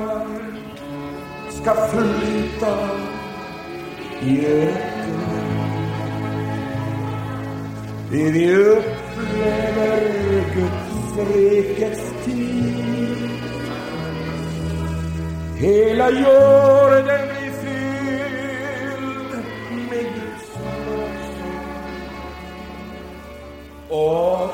[0.00, 0.26] strömmar
[1.50, 2.88] ska flyta
[4.22, 4.90] i öknen.
[8.10, 10.00] Vi upplever
[10.54, 13.30] Guds rikets tid.
[15.56, 19.32] Hela jorden blir fylld
[19.90, 20.48] med Guds
[23.88, 24.49] lovsång.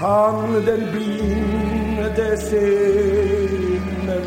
[0.00, 4.24] Han den blinde sinnen.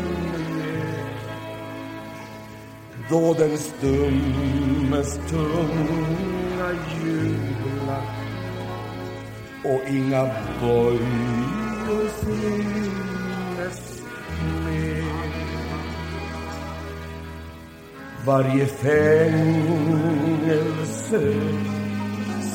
[3.10, 6.70] Då den stummes tunga
[7.04, 8.02] jublar
[9.64, 14.02] och inga bojor synes
[14.66, 15.04] mer.
[18.26, 19.34] Varje fängelse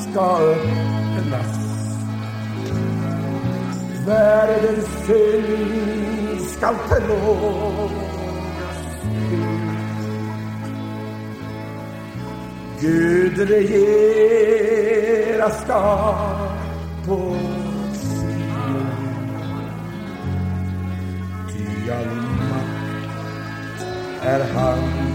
[0.02, 0.89] ska öppnas.
[4.10, 8.00] Världens synd skall förlåtas.
[12.80, 13.90] Gud regera
[15.50, 16.14] ska
[17.06, 17.36] på
[17.94, 18.86] Sion.
[21.52, 22.06] Ty all
[22.50, 23.86] makt
[24.22, 25.10] är hans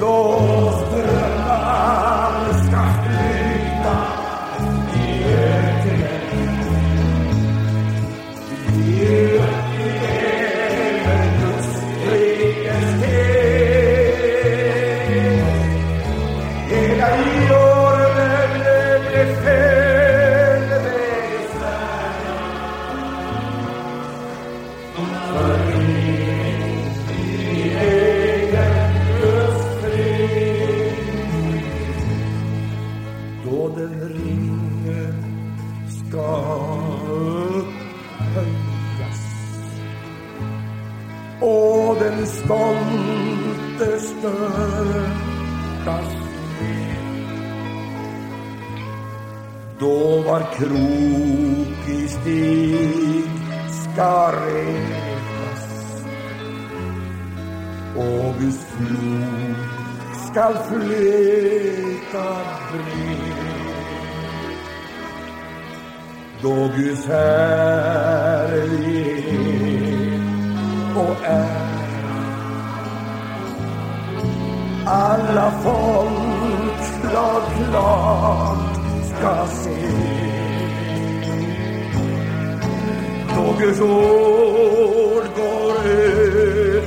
[0.00, 0.40] Då
[0.86, 2.31] strömmar
[50.56, 53.24] krokig stig
[53.70, 55.64] ska retas
[57.96, 59.56] och Guds flod
[60.30, 62.28] skall flyta
[62.72, 63.42] bred.
[66.42, 68.02] Då Guds härlighet
[70.96, 71.72] och ära
[74.86, 78.76] alla folk klart, klart
[79.16, 80.11] ska se.
[83.36, 86.84] Då Guds ord går ut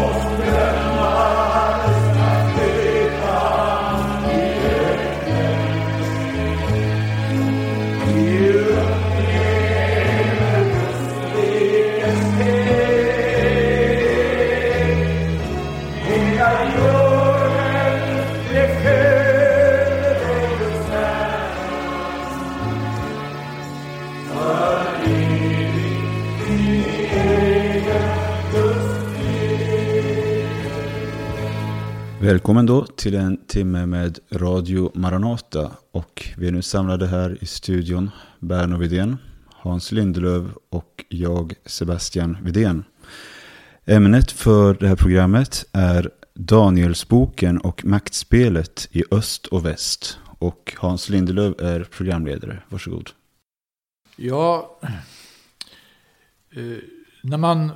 [32.30, 37.46] Välkommen då till en timme med Radio Maranata och vi är nu samlade här i
[37.46, 39.16] studion Berno Widén,
[39.52, 42.84] Hans Lindelöv och jag Sebastian Widén.
[43.84, 51.08] Ämnet för det här programmet är Danielsboken och maktspelet i öst och väst och Hans
[51.08, 52.62] Lindelöv är programledare.
[52.68, 53.10] Varsågod.
[54.16, 54.78] Ja,
[56.50, 56.62] eh,
[57.22, 57.72] när man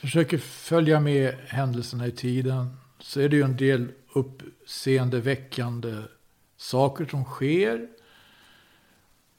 [0.00, 2.77] försöker följa med händelserna i tiden
[3.08, 6.02] så är det ju en del uppseendeväckande
[6.56, 7.88] saker som sker.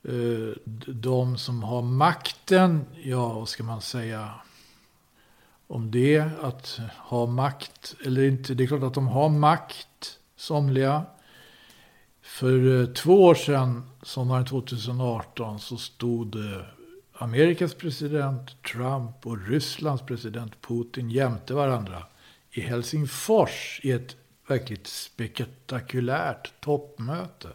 [0.04, 4.34] Eh, de som har makten, ja vad ska man säga
[5.68, 6.24] om det?
[6.42, 8.54] Att ha makt eller inte.
[8.54, 11.06] Det är klart att de har makt, somliga.
[12.22, 16.36] För eh, två år sedan, sommaren 2018, så stod
[17.14, 22.04] Amerikas president Trump och Rysslands president Putin jämte varandra
[22.52, 24.16] i Helsingfors i ett
[24.48, 27.50] verkligt spektakulärt toppmöte.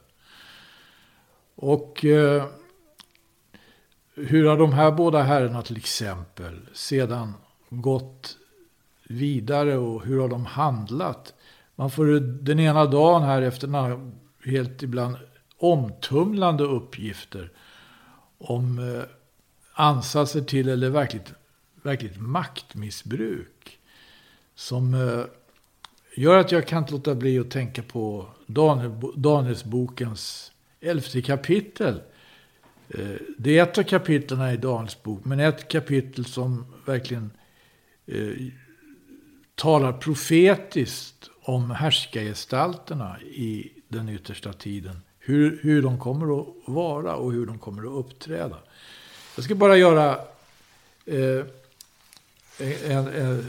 [1.55, 2.45] Och eh,
[4.15, 7.33] hur har de här båda herrarna till exempel sedan
[7.71, 8.39] gått
[9.03, 11.35] vidare och hur har de handlat?
[11.75, 14.15] Man får den ena dagen här efter den
[14.45, 15.17] helt ibland
[15.59, 17.51] omtumlande uppgifter
[18.39, 19.03] om eh,
[19.73, 21.33] ansatser till eller verkligt,
[21.83, 23.79] verkligt maktmissbruk.
[24.55, 25.25] Som eh,
[26.15, 32.03] gör att jag kan inte låta bli att tänka på Daniel, Danielsbokens elfte kapitel.
[32.89, 37.31] Eh, det är ett av kapitlen i Daniels bok, men ett kapitel som verkligen
[38.07, 38.31] eh,
[39.55, 45.01] talar profetiskt om härskargestalterna i den yttersta tiden.
[45.19, 48.59] Hur, hur de kommer att vara och hur de kommer att uppträda.
[49.37, 50.19] Jag ska bara göra
[51.07, 51.45] eh,
[52.85, 53.47] en, en,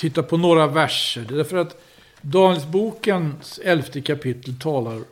[0.00, 1.24] titta på några verser.
[1.28, 1.76] Det är Därför att
[2.20, 5.02] Danielsbokens elfte kapitel talar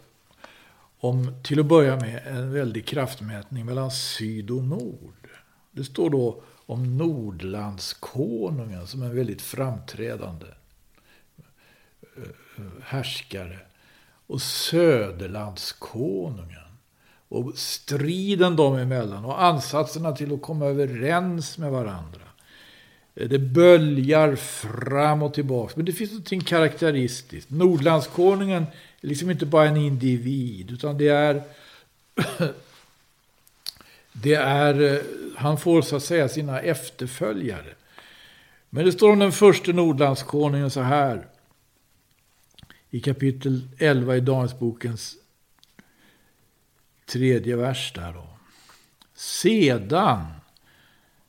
[1.01, 5.29] om, till att börja med, en väldig kraftmätning mellan syd och nord.
[5.71, 10.47] Det står då om Nordlandskonungen som en väldigt framträdande
[12.17, 12.23] eh,
[12.57, 13.59] eh, härskare.
[14.27, 16.59] Och Söderlandskonungen.
[17.29, 22.28] Och striden dem emellan och ansatserna till att komma överens med varandra.
[23.27, 25.73] Det böljar fram och tillbaka.
[25.77, 27.51] Men det finns någonting karaktäristiskt.
[27.51, 28.67] Nordlandskonungen
[29.01, 30.71] är liksom inte bara en individ.
[30.71, 31.43] Utan det är...
[34.13, 34.95] det är...
[34.95, 35.01] Eh,
[35.37, 37.75] han får så att säga sina efterföljare.
[38.71, 41.27] Men det står om den första Nordlandskonungen så här.
[42.91, 45.17] I kapitel 11 i Danielsbokens
[47.07, 48.29] tredje vers där då.
[49.15, 50.38] Sedan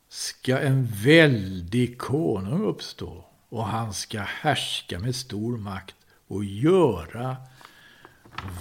[0.09, 5.95] ska en väldig konung uppstå och han ska härska med stor makt
[6.27, 7.37] och göra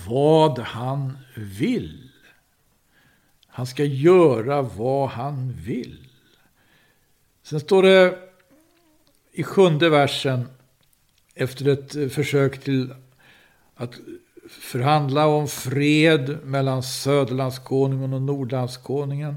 [0.07, 2.11] vad han vill.
[3.47, 6.09] Han ska göra vad han vill.
[7.43, 8.19] Sen står det
[9.33, 10.49] i sjunde versen
[11.35, 12.95] efter ett försök till
[13.75, 13.95] att
[14.49, 19.37] förhandla om fred mellan Söderlandskonungen och Nordlandskonungen.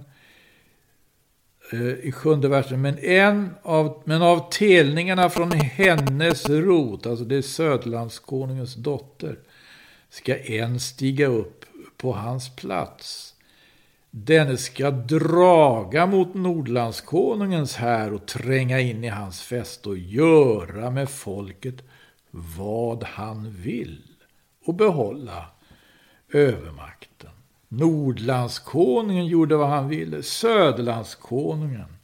[1.72, 2.82] Eh, I sjunde versen.
[2.82, 9.40] Men, en av, men av telningarna från hennes rot, alltså det är Söderlandskonungens dotter,
[10.10, 11.66] ska en stiga upp
[11.98, 13.36] på hans plats.
[14.10, 21.10] Denne ska draga mot Nordlandskonungens här och tränga in i hans fäste och göra med
[21.10, 21.76] folket
[22.32, 24.02] vad han vill
[24.66, 25.46] och behålla
[26.34, 27.11] övermakten.
[27.74, 30.24] Nordlandskonungen gjorde vad han ville.
[30.24, 31.98] Söderlandskonungen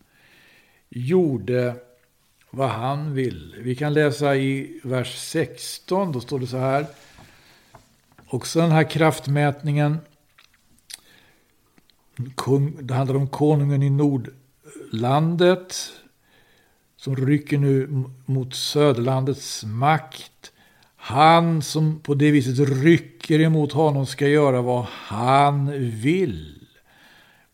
[0.89, 1.75] gjorde
[2.49, 3.57] vad han ville.
[3.57, 6.11] Vi kan läsa i vers 16.
[6.11, 6.85] Då står det så här.
[8.27, 9.97] Också den här kraftmätningen.
[12.81, 15.75] Det handlar om konungen i Nordlandet.
[16.97, 20.51] Som rycker nu mot Söderlandets makt.
[21.07, 26.67] Han som på det viset rycker emot honom ska göra vad han vill.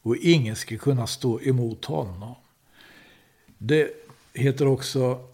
[0.01, 2.35] Och ingen ska kunna stå emot honom.
[3.57, 3.89] Det
[4.33, 5.27] heter också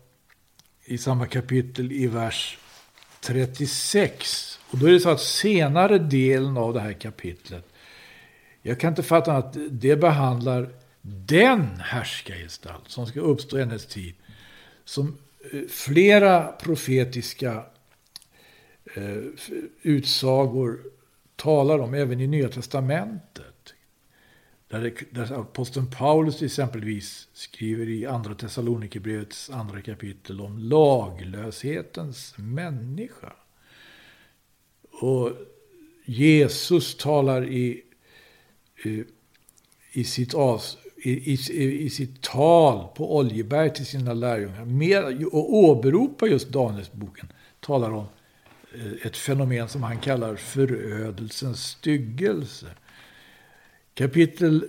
[0.86, 2.58] i samma kapitel i vers
[3.20, 4.60] 36.
[4.72, 7.74] Och då är det så att senare delen av det här kapitlet.
[8.62, 10.70] Jag kan inte fatta att det behandlar
[11.02, 14.16] den härskargestalt som ska uppstå i hennes tid.
[14.86, 15.18] Som
[15.54, 17.64] eh, flera profetiska
[18.96, 19.24] eh,
[19.81, 20.84] utsagor
[21.36, 23.74] talar om även i Nya Testamentet.
[24.67, 33.34] Där, det, där aposteln Paulus exempelvis skriver i Andra Thessalonikerbrevets andra kapitel om laglöshetens människa.
[34.91, 35.31] Och
[36.05, 37.84] Jesus talar i,
[38.84, 39.03] i,
[39.91, 46.27] i sitt, avs, i, i, i, sitt tal på Oljeberg till sina lärjungar och åberopar
[46.27, 47.31] just Danielsboken.
[47.60, 48.05] Talar om
[48.74, 52.68] Eh, ett fenomen som han kallar förödelsens styggelse.
[53.94, 54.66] Kapitel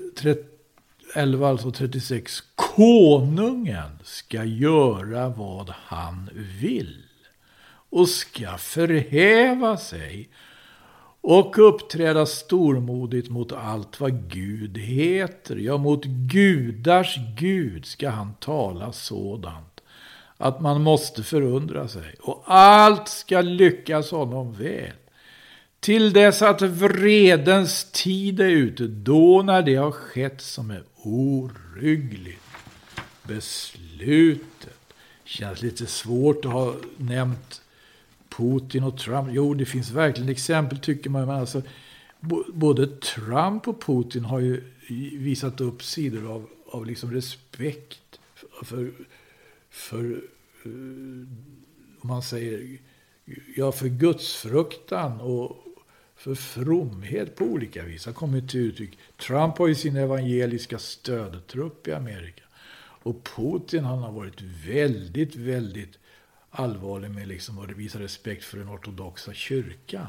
[1.15, 2.43] 11, alltså 36.
[2.55, 6.31] Konungen ska göra vad han
[6.61, 7.03] vill
[7.91, 10.29] och ska förhäva sig
[11.21, 15.57] och uppträda stormodigt mot allt vad Gud heter.
[15.57, 19.70] Ja, mot gudars Gud ska han tala sådant
[20.41, 22.15] att man måste förundra sig.
[22.21, 24.93] Och allt ska lyckas honom väl.
[25.81, 32.43] Till dess att vredens tid är ute, då när det har skett som är oryggligt
[33.23, 34.95] beslutet.
[35.25, 37.63] Känns lite svårt att ha nämnt
[38.29, 39.29] Putin och Trump.
[39.33, 41.27] Jo, det finns verkligen exempel tycker man.
[41.27, 41.63] Men alltså,
[42.53, 44.65] både Trump och Putin har ju
[45.19, 48.19] visat upp sidor av, av liksom respekt
[48.63, 48.93] för,
[49.71, 50.23] för,
[50.65, 50.71] eh,
[52.01, 52.79] om man säger,
[53.57, 55.65] ja, för gudsfruktan och
[56.17, 58.07] för fromhet på olika vis.
[58.07, 58.99] har kommit till uttryck.
[59.17, 62.43] Trump har ju sin evangeliska stödtrupp i Amerika.
[63.03, 65.99] Och Putin han har varit väldigt, väldigt
[66.51, 70.07] allvarlig med liksom att visa respekt för den ortodoxa kyrkan.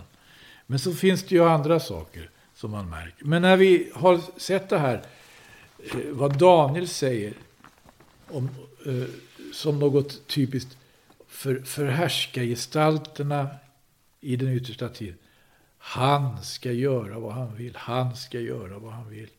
[0.68, 3.26] Men så finns det ju andra saker som man märker.
[3.26, 5.04] Men när vi har sett det här,
[5.78, 7.34] eh, vad Daniel säger
[8.28, 8.50] om,
[8.86, 9.10] eh,
[9.52, 10.78] som något typiskt
[11.28, 13.50] för, förhärska härskargestalterna
[14.22, 15.18] i den yttersta tiden.
[15.78, 17.76] Han ska göra vad han vill.
[17.76, 19.30] Han ska göra vad han vill.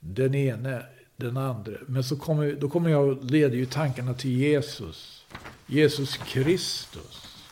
[0.00, 0.82] Den ene,
[1.16, 1.72] den andra.
[1.86, 5.24] Men så kommer, då kommer jag leder ju tankarna till Jesus.
[5.66, 7.44] Jesus Kristus.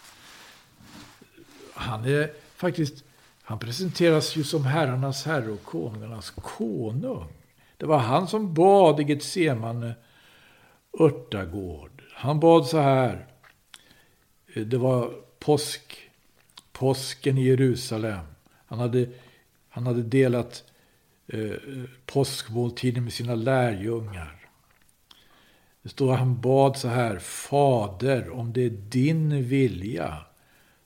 [1.74, 3.04] Han är faktiskt,
[3.42, 7.28] han presenteras ju som herrarnas herre och konungarnas konung.
[7.76, 9.94] Det var han som bad i Getsemane
[11.00, 12.02] örtagård.
[12.12, 13.26] Han bad så här.
[14.54, 16.10] Det var påsk,
[16.72, 18.26] påsken i Jerusalem.
[18.66, 19.08] Han hade,
[19.68, 20.64] han hade delat
[21.26, 21.56] eh,
[22.06, 24.48] påskmåltiden med sina lärjungar.
[25.82, 27.18] Det står att han bad så här.
[27.18, 30.18] Fader, om det är din vilja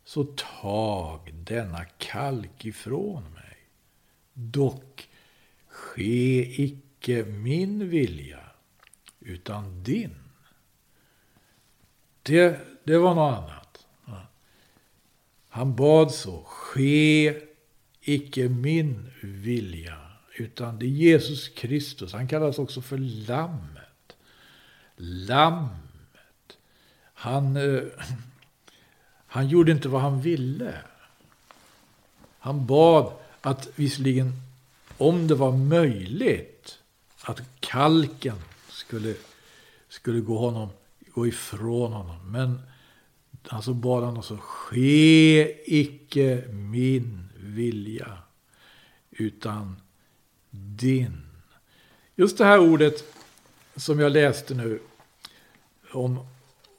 [0.04, 0.24] så
[0.60, 3.56] tag denna kalk ifrån mig.
[4.32, 5.08] Dock
[5.68, 8.49] ske icke min vilja
[9.20, 10.14] utan din.
[12.22, 13.86] Det, det var något annat.
[15.48, 16.44] Han bad så.
[16.44, 17.34] Ske
[18.00, 19.98] icke min vilja
[20.36, 22.12] utan det är Jesus Kristus.
[22.12, 23.90] Han kallas också för Lammet
[25.00, 26.58] lammet.
[27.14, 27.82] Han, eh,
[29.26, 30.74] han gjorde inte vad han ville.
[32.38, 34.32] Han bad att visserligen,
[34.98, 36.78] om det var möjligt,
[37.22, 38.36] att kalken
[38.90, 39.14] skulle,
[39.88, 40.68] skulle gå, honom,
[41.14, 42.32] gå ifrån honom.
[42.32, 42.60] Men
[43.48, 48.18] alltså bad han också, ske icke min vilja,
[49.10, 49.80] utan
[50.50, 51.22] din.
[52.14, 53.04] Just det här ordet
[53.76, 54.80] som jag läste nu,
[55.92, 56.26] om,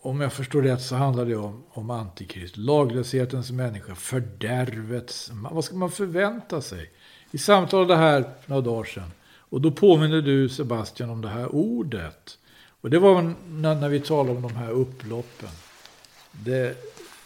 [0.02, 2.58] om jag förstår rätt så handlar det om, om antikrist.
[2.58, 6.92] Laglöshetens människa, fördärvets Vad ska man förvänta sig?
[7.32, 9.12] I samtalet här för några dagar sedan.
[9.52, 12.38] Och då påminner du Sebastian om det här ordet.
[12.82, 15.50] Och det var när, när vi talade om de här upploppen.
[16.32, 16.78] Det,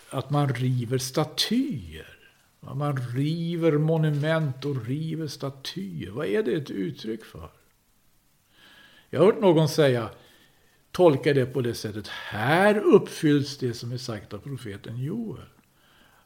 [0.09, 2.17] att man river statyer.
[2.59, 6.11] Man river monument och river statyer.
[6.11, 7.49] Vad är det ett uttryck för?
[9.09, 10.09] Jag har hört någon säga
[10.91, 12.07] tolka det på det sättet.
[12.07, 15.45] Här uppfylls det som är sagt av profeten Joel.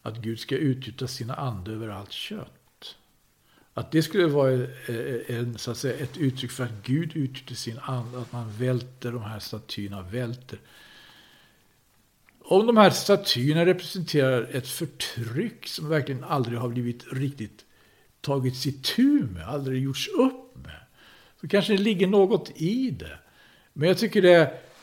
[0.02, 2.59] Att Gud ska utgjuta sina ande över allt kött.
[3.80, 7.56] Att det skulle vara eh, en, så att säga, ett uttryck för att Gud utgjuter
[7.56, 10.60] sin ande, att man välter de här statyerna, välter.
[12.40, 17.66] Om de här statyerna representerar ett förtryck som verkligen aldrig har blivit riktigt
[18.22, 20.80] tagits itu tur med, aldrig gjorts upp med,
[21.42, 23.20] så kanske det ligger något i det.
[23.74, 24.42] Men jag tycker det,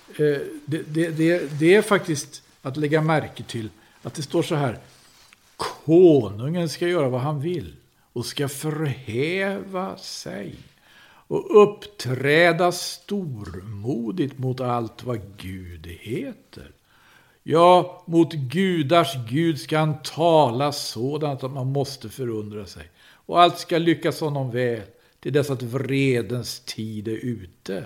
[0.09, 3.69] eh, det, det, det, det är faktiskt att lägga märke till
[4.03, 4.79] att det står så här.
[5.57, 7.77] Konungen ska göra vad han vill
[8.17, 10.55] och ska förhäva sig
[11.29, 16.71] och uppträda stormodigt mot allt vad Gud heter.
[17.43, 22.91] Ja, mot gudars Gud ska han tala sådant att man måste förundra sig.
[23.09, 24.83] Och allt ska lyckas honom väl
[25.21, 27.85] till dess att vredens tid är ute.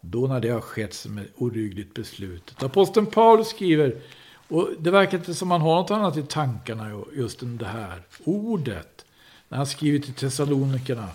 [0.00, 2.62] Då när det har skett som ett oryggligt beslut.
[2.62, 4.00] Aposteln Paulus skriver,
[4.48, 8.02] och det verkar inte som han har något annat i tankarna just än det här
[8.24, 8.93] ordet.
[9.54, 11.08] När han skriver till Thessalonikerna.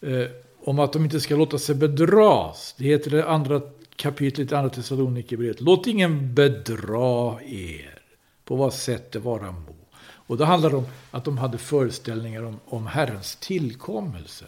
[0.00, 0.26] Eh,
[0.60, 2.74] om att de inte ska låta sig bedras.
[2.78, 3.60] Det heter det andra
[3.96, 5.60] kapitlet i andra Thessalonikerbrevet.
[5.60, 8.02] Låt ingen bedra er
[8.44, 9.76] på vad sätt det vara må.
[10.02, 14.44] Och då handlar det om att de hade föreställningar om, om Herrens tillkommelse.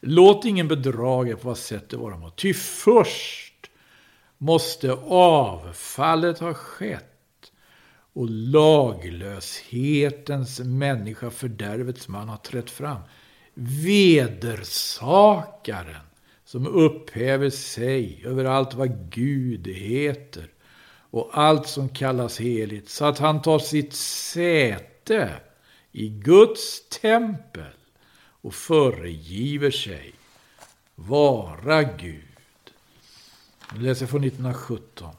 [0.00, 2.30] Låt ingen bedraga på vad sätt det vara må.
[2.30, 3.70] Ty först
[4.38, 7.13] måste avfallet ha skett
[8.14, 13.00] och laglöshetens människa, fördärvets man, har trätt fram.
[13.54, 16.02] Vedersakaren
[16.44, 20.48] som upphäver sig över allt vad Gud heter
[21.10, 25.30] och allt som kallas heligt, så att han tar sitt säte
[25.92, 27.72] i Guds tempel
[28.16, 30.12] och föregiver sig
[30.94, 32.22] vara Gud.
[33.74, 35.14] Nu läser jag från 1917.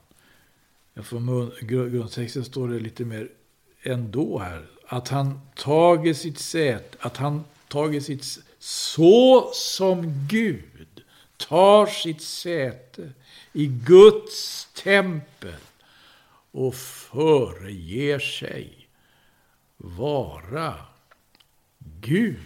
[1.04, 3.30] Från grundtexten står det lite mer
[3.82, 4.66] ändå här.
[4.88, 11.04] Att han tagit sitt sätt, att han tagit sitt så som Gud
[11.38, 13.10] tar sitt säte
[13.54, 15.56] i Guds tempel
[16.52, 18.88] och föreger sig
[19.78, 20.76] vara
[22.02, 22.40] Gud.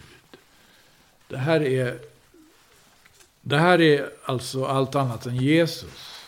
[1.27, 1.99] Det här är,
[3.41, 6.23] det här är alltså allt annat än Jesus.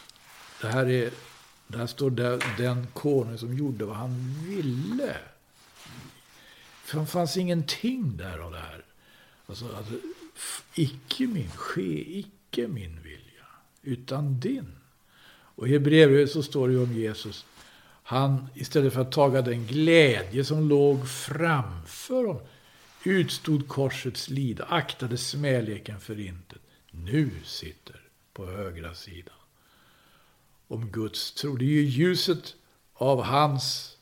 [0.62, 1.12] Det här är,
[1.72, 5.18] där står det, den konung som gjorde vad han ville.
[6.84, 8.86] För det fanns ingenting där av det här.
[9.46, 9.94] Alltså, alltså,
[10.76, 13.46] icke min, ske icke min vilja,
[13.82, 14.72] utan din.
[15.56, 17.46] Och i Hebreerbrevet så står det ju om Jesus.
[18.04, 22.42] Han, istället för att taga den glädje som låg framför honom,
[23.04, 26.62] utstod korsets lida, aktade smäleken för intet.
[26.92, 28.02] Nu sitter
[28.34, 29.41] på högra sidan.
[30.72, 31.56] Om Guds tro.
[31.56, 32.56] Det är ju ljuset
[32.94, 33.96] av hans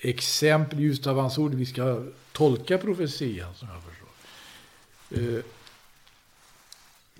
[0.00, 4.08] exempel, ljuset av hans ord, vi ska tolka profetian som jag förstår.
[5.10, 5.42] Eh,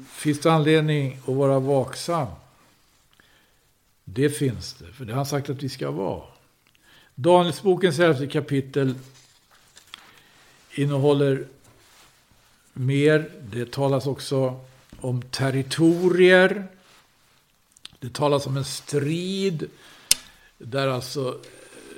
[0.06, 2.28] finns det anledning att vara vaksam?
[4.04, 6.22] Det finns det, för det har han sagt att vi ska vara.
[7.14, 8.94] Danielsbokens elfte kapitel
[10.74, 11.46] innehåller
[12.72, 13.30] mer.
[13.40, 14.60] Det talas också
[15.00, 16.73] om territorier.
[18.04, 19.70] Det talas om en strid
[20.58, 21.34] där alltså eh,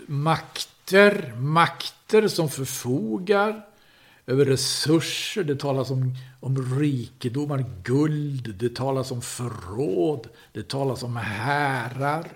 [0.07, 3.67] makter, makter som förfogar
[4.27, 5.45] över resurser.
[5.45, 8.55] Det talas om, om rikedomar, guld.
[8.55, 10.29] Det talas om förråd.
[10.53, 12.29] Det talas om härar.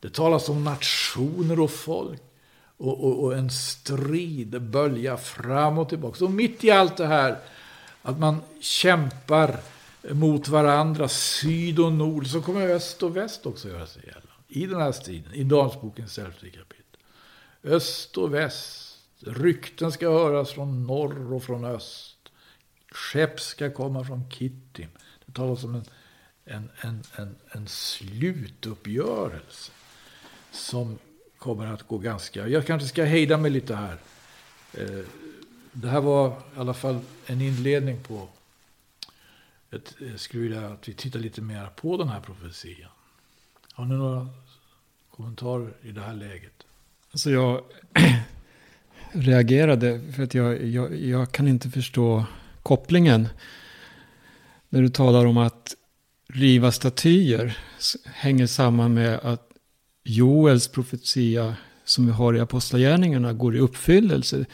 [0.00, 2.22] Det talas om nationer och folk.
[2.76, 6.24] Och, och, och en strid böljar fram och tillbaka.
[6.24, 7.38] Och mitt i allt det här,
[8.02, 9.60] att man kämpar
[10.02, 14.28] mot varandra, syd och nord, så kommer öst och väst också göra sig gällande.
[14.48, 17.00] I den här striden, i Damsbokens elfte kapitel.
[17.62, 18.90] Öst och väst
[19.26, 22.16] Rykten ska höras från norr och från öst.
[22.92, 24.88] Skepp ska komma från Kittim.
[25.26, 25.84] Det talas om en,
[26.44, 29.72] en, en, en, en slutuppgörelse.
[30.52, 30.98] Som
[31.38, 32.48] kommer att gå ganska...
[32.48, 33.96] Jag kanske ska hejda mig lite här.
[34.72, 35.04] Eh,
[35.72, 38.28] det här var i alla fall en inledning på...
[39.70, 42.90] Jag eh, skulle vilja att vi tittar lite mer på den här profetian.
[43.72, 44.28] Har ni några
[45.10, 46.52] kommentarer i det här läget?
[47.10, 47.64] Alltså jag
[49.12, 52.24] reagerade för att jag, jag, jag kan inte förstå
[52.62, 53.28] kopplingen.
[54.68, 55.74] När du talar om att
[56.28, 57.58] riva statyer
[58.04, 59.50] hänger samman med att
[60.04, 64.44] Joels profetia som vi har i Apostlagärningarna går i uppfyllelse.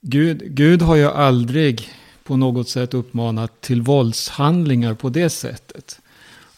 [0.00, 1.88] Gud, Gud har ju aldrig
[2.28, 6.00] på något sätt uppmanat till våldshandlingar på det sättet.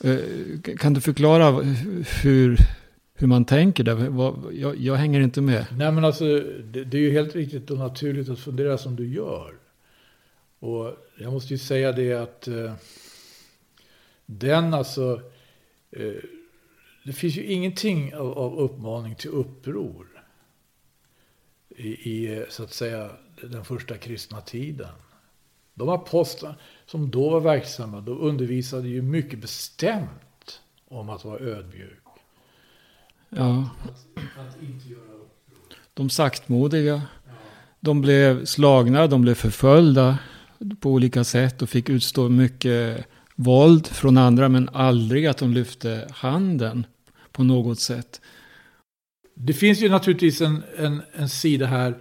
[0.04, 0.18] Eh,
[0.78, 1.50] kan du förklara
[2.22, 2.56] hur,
[3.14, 3.98] hur man tänker där.
[4.52, 5.66] Jag, jag, hänger inte med.
[5.76, 6.24] Nej men alltså
[6.64, 9.54] det, det, är ju helt riktigt och naturligt att fundera som du gör.
[10.58, 12.72] Och jag måste ju säga det att eh,
[14.26, 15.22] den alltså,
[15.90, 16.12] eh,
[17.04, 20.06] det finns ju ingenting av, av uppmaning till uppror
[21.76, 23.10] i, i, så att säga
[23.42, 24.88] den första kristna tiden.
[25.80, 32.04] De apostlar som då var verksamma, de undervisade ju mycket bestämt om att vara ödmjuk.
[33.28, 33.70] Ja.
[35.94, 37.02] De saktmodiga.
[37.80, 40.18] De blev slagna, de blev förföljda
[40.80, 46.08] på olika sätt och fick utstå mycket våld från andra men aldrig att de lyfte
[46.10, 46.86] handen
[47.32, 48.20] på något sätt.
[49.34, 51.98] Det finns ju naturligtvis en, en, en sida här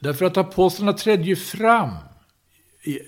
[0.00, 1.90] därför att apostlarna trädde ju fram
[2.82, 3.00] i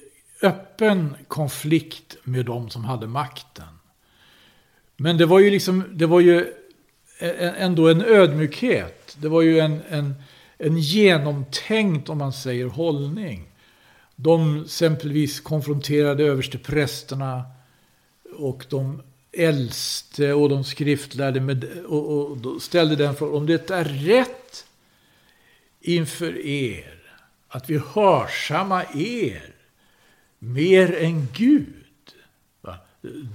[0.43, 3.79] öppen konflikt med de som hade makten.
[4.97, 6.47] Men det var ju liksom, det var ju
[7.39, 9.17] ändå en ödmjukhet.
[9.21, 10.15] Det var ju en, en,
[10.59, 13.49] en genomtänkt, om man säger, hållning.
[14.17, 17.43] De exempelvis konfronterade översteprästerna
[18.39, 19.03] och de
[19.33, 24.67] äldste och de skriftlärde med, och, och ställde den frågan om det är rätt
[25.81, 26.95] inför er
[27.49, 29.55] att vi hörsamma er
[30.41, 31.75] mer än Gud.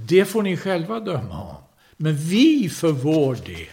[0.08, 1.56] Det får ni själva döma om.
[1.98, 3.68] Men vi för vår del,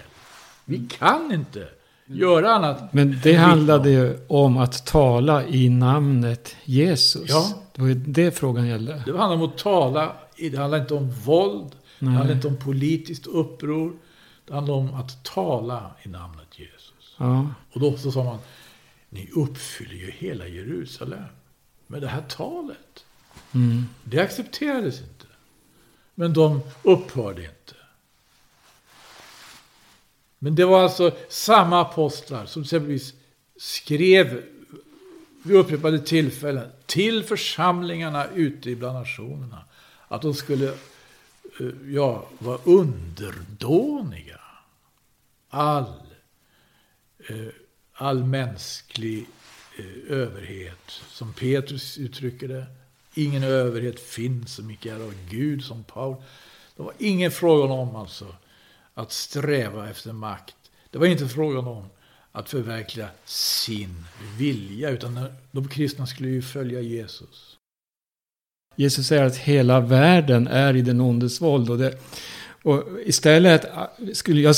[0.65, 1.69] Vi kan inte
[2.07, 2.93] göra annat.
[2.93, 7.31] Men det handlade ju om att tala i namnet Jesus.
[7.31, 7.53] Ja.
[7.75, 9.03] Det var ju det frågan gällde.
[9.07, 10.17] Det handlar om att tala.
[10.37, 11.71] Det handlar inte om våld.
[11.99, 12.15] Det Nej.
[12.15, 13.93] handlar inte om politiskt uppror.
[14.47, 17.15] Det handlar om att tala i namnet Jesus.
[17.19, 17.49] Ja.
[17.73, 18.39] Och då så sa man,
[19.11, 21.25] ni uppfyller ju hela Jerusalem
[21.87, 23.05] med det här talet.
[23.55, 23.85] Mm.
[24.05, 25.27] Det accepterades inte.
[26.15, 27.75] Men de upphörde inte.
[30.39, 33.15] Men det var alltså samma apostlar som exempelvis
[33.57, 34.43] skrev
[35.43, 39.65] vid upprepade tillfällen till församlingarna ute bland nationerna.
[40.09, 40.69] Att de skulle
[41.61, 44.41] eh, ja, vara underdåniga.
[45.49, 45.93] All,
[47.29, 47.37] eh,
[47.93, 49.27] all mänsklig
[49.79, 52.67] eh, överhet, som Petrus uttrycker det.
[53.15, 56.17] Ingen överhet finns som icke är av Gud, som Paul.
[56.77, 58.27] Det var ingen fråga om alltså
[58.95, 60.55] att sträva efter makt.
[60.91, 61.85] Det var inte frågan om
[62.33, 64.05] att förverkliga sin
[64.39, 67.57] vilja, utan de kristna skulle ju följa Jesus.
[68.77, 71.71] Jesus säger att hela världen är i den ondes våld.
[71.71, 71.99] Och, det,
[72.63, 73.67] och istället
[74.13, 74.55] skulle jag,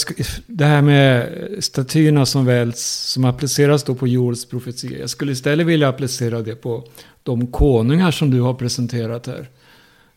[0.47, 1.29] det här med
[1.65, 2.81] statyerna som väljs,
[3.13, 4.99] som appliceras då på Joels profetia.
[4.99, 6.89] Jag skulle istället vilja applicera det på
[7.23, 9.49] de konungar som du har presenterat här.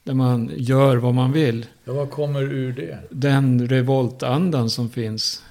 [0.04, 1.65] Där man gör vad man vill.
[1.84, 3.00] Ja, vad kommer ur det?
[3.10, 5.43] Den revoltandan som finns.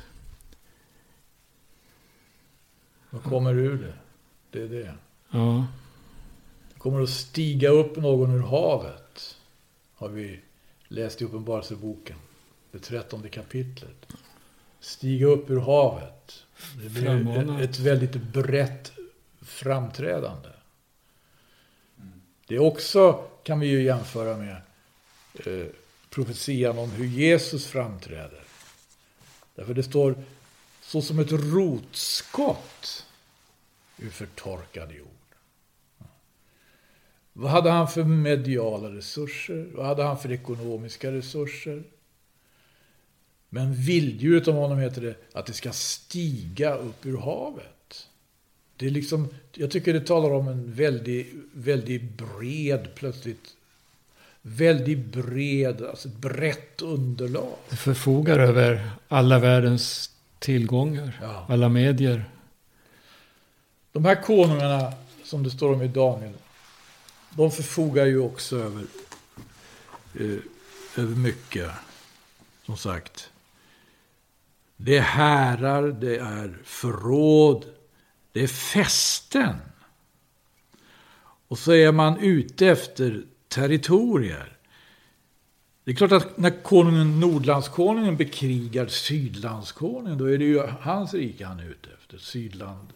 [3.11, 3.93] Vad kommer ur det?
[4.51, 4.95] Det är det.
[5.31, 5.67] Ja,
[6.75, 9.37] Det kommer att stiga upp någon ur havet.
[9.95, 10.41] Har vi
[10.89, 12.17] läst i Uppenbarelseboken.
[12.77, 14.07] Det trettonde kapitlet.
[14.81, 16.45] Stiga upp ur havet.
[16.83, 18.93] Det blir ett, ett väldigt brett
[19.43, 20.49] framträdande.
[22.47, 23.13] Det är också,
[23.43, 24.57] kan vi ju jämföra med,
[25.35, 25.67] eh,
[26.11, 28.45] profetian om hur Jesus framträder.
[29.55, 30.25] Därför det står
[30.83, 33.07] så som ett rotskott
[33.99, 35.09] ur förtorkad jord.
[37.33, 39.71] Vad hade han för mediala resurser?
[39.75, 41.85] Vad hade han för ekonomiska resurser?
[43.49, 48.09] Men vilddjuret om honom heter det att det ska stiga upp ur havet.
[48.77, 53.57] Det är liksom, jag tycker det talar om en väldigt, väldigt bred, plötsligt,
[54.43, 57.57] väldigt bred, alltså ett brett underlag.
[57.71, 61.19] det förfogar över alla världens tillgångar.
[61.23, 61.47] Ja.
[61.49, 62.25] Alla medier.
[63.93, 64.93] De här konungarna,
[65.25, 66.35] som det står om i Daniel,
[67.31, 68.85] de förfogar ju också över,
[70.15, 70.39] eh,
[70.97, 71.71] över mycket.
[72.67, 73.31] Som sagt.
[74.77, 77.65] Det är härar, det är förråd,
[78.33, 79.55] det är fästen.
[81.49, 84.53] Och så är man ute efter territorier.
[85.85, 91.47] Det är klart att när konungen, Nordlandskonungen bekrigar Sydlandskonungen, då är det ju hans rike
[91.47, 92.19] han är ute efter.
[92.19, 92.89] Sydland,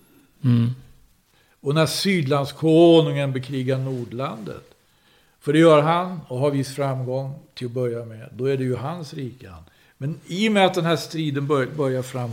[0.42, 0.70] Mm.
[1.60, 4.74] och när Sydlandskonungen bekrigar Nordlandet,
[5.40, 8.64] för det gör han och har viss framgång till att börja med, då är det
[8.64, 9.48] ju hans rike.
[9.48, 9.62] han.
[10.02, 12.30] Men i och med att den här striden bör, börjar, fram,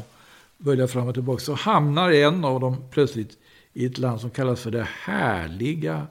[0.57, 3.37] börjar fram och tillbaka så hamnar en av dem plötsligt
[3.73, 6.07] i ett land som kallas för det härliga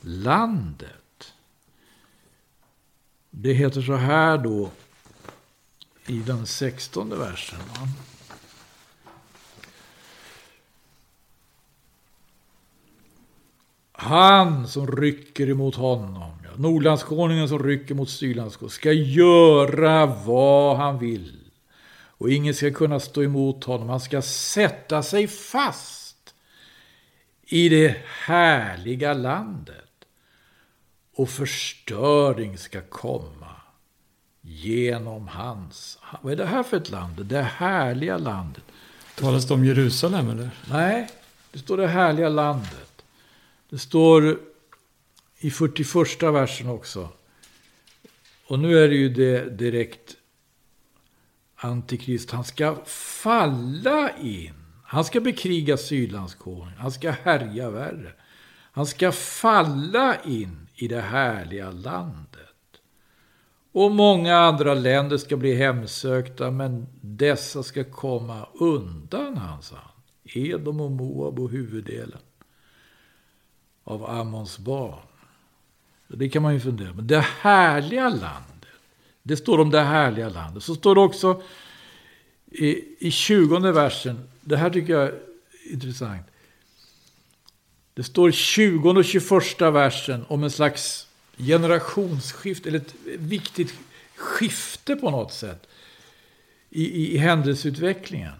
[0.00, 1.32] landet.
[3.30, 4.70] Det heter så här då
[6.06, 7.58] i den sextonde versen.
[7.58, 7.88] Va?
[13.92, 21.36] Han som rycker emot honom, Nordlandskonungen som rycker mot Sydlandskonungen, ska göra vad han vill.
[22.18, 23.88] Och ingen ska kunna stå emot honom.
[23.88, 26.34] Han ska sätta sig fast
[27.46, 29.74] i det härliga landet.
[31.14, 33.50] Och förstöring ska komma
[34.40, 35.98] genom hans...
[36.22, 37.26] Vad är det här för ett land?
[37.26, 38.64] Det härliga landet.
[39.14, 40.50] Talas det om Jerusalem eller?
[40.70, 41.08] Nej,
[41.52, 43.04] det står det härliga landet.
[43.70, 44.38] Det står
[45.38, 47.08] i 41 versen också.
[48.46, 50.16] Och nu är det ju det direkt
[51.56, 52.30] antikrist.
[52.30, 54.54] Han ska falla in.
[54.84, 56.78] Han ska bekriga Sydlandskonungen.
[56.78, 58.12] Han ska härja värre.
[58.72, 62.40] Han ska falla in i det härliga landet.
[63.72, 70.02] Och många andra länder ska bli hemsökta, men dessa ska komma undan hans hand.
[70.24, 72.20] Edom och Moab och huvuddelen
[73.84, 75.05] av Ammons barn.
[76.08, 77.00] Det kan man ju fundera på.
[77.00, 78.66] Det härliga landet.
[79.22, 80.62] Det står om det härliga landet.
[80.62, 81.42] Så står det också
[82.46, 84.28] i, i 20 versen.
[84.40, 85.20] Det här tycker jag är
[85.70, 86.26] intressant.
[87.94, 92.68] Det står 20 och 21 versen om en slags generationsskifte.
[92.68, 93.74] Eller ett viktigt
[94.16, 95.66] skifte på något sätt.
[96.70, 98.32] i, i, i händelseutvecklingen.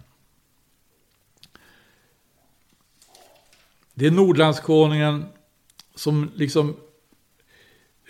[3.94, 5.24] Det är Nordlandskonungen
[5.94, 6.76] som liksom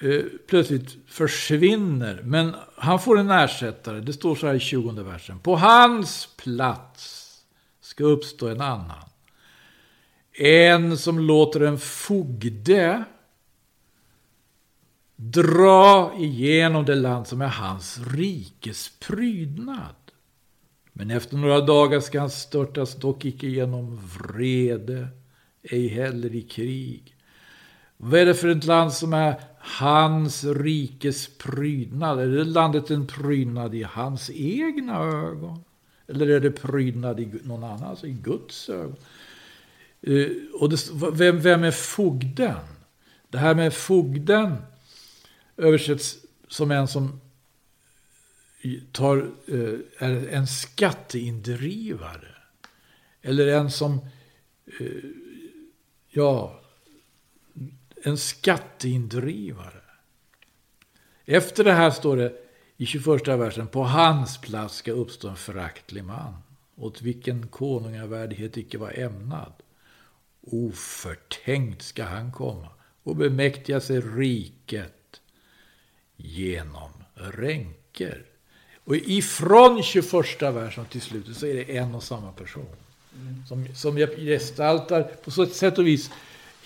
[0.02, 2.20] eh, plötsligt försvinner.
[2.24, 4.00] Men han får en ersättare.
[4.00, 5.38] Det står så här i 20 versen.
[5.38, 7.22] På hans plats
[7.80, 9.08] ska uppstå en annan.
[10.32, 13.04] En som låter en fogde
[15.16, 19.94] dra igenom det land som är hans rikes prydnad.
[20.92, 25.08] Men efter några dagar ska han störtas dock icke genom vrede,
[25.62, 27.16] ej heller i krig.
[27.96, 32.20] Vad är det för ett land som är hans rikes prydnad?
[32.20, 35.64] Är det landet en prydnad i hans egna ögon?
[36.08, 38.96] Eller är det prydnad i någon annans, i Guds ögon?
[40.00, 42.56] Eh, och det, vem, vem är fogden?
[43.28, 44.56] Det här med fogden
[45.56, 46.16] översätts
[46.48, 47.20] som en som
[48.92, 52.34] tar, eh, är en skatteindrivare.
[53.22, 54.00] Eller en som,
[54.80, 55.10] eh,
[56.10, 56.60] ja,
[58.06, 59.80] en skatteindrivare.
[61.24, 62.32] Efter det här står det
[62.76, 66.34] i 21 versen, på hans plats ska uppstå en föraktlig man,
[66.76, 69.52] åt vilken konungavärdighet icke var ämnad.
[70.40, 72.68] Oförtänkt ska han komma
[73.02, 75.20] och bemäktiga sig riket
[76.16, 78.24] genom ränker.
[78.84, 82.76] Och ifrån 21 versen till slutet så är det en och samma person.
[83.20, 83.46] Mm.
[83.46, 86.10] Som, som gestaltar på så ett sätt och vis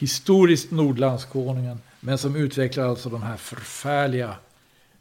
[0.00, 1.78] historiskt Nordlandskonungen.
[2.00, 4.34] Men som utvecklar alltså de här förfärliga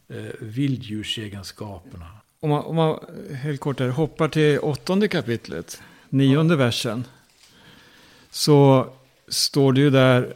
[0.10, 2.06] eh, vilddjursegenskaperna.
[2.40, 3.00] Om man, om man
[3.42, 6.58] helt kort här, hoppar till åttonde kapitlet, nionde ja.
[6.58, 7.06] versen.
[8.32, 8.90] Så
[9.28, 10.36] står det ju där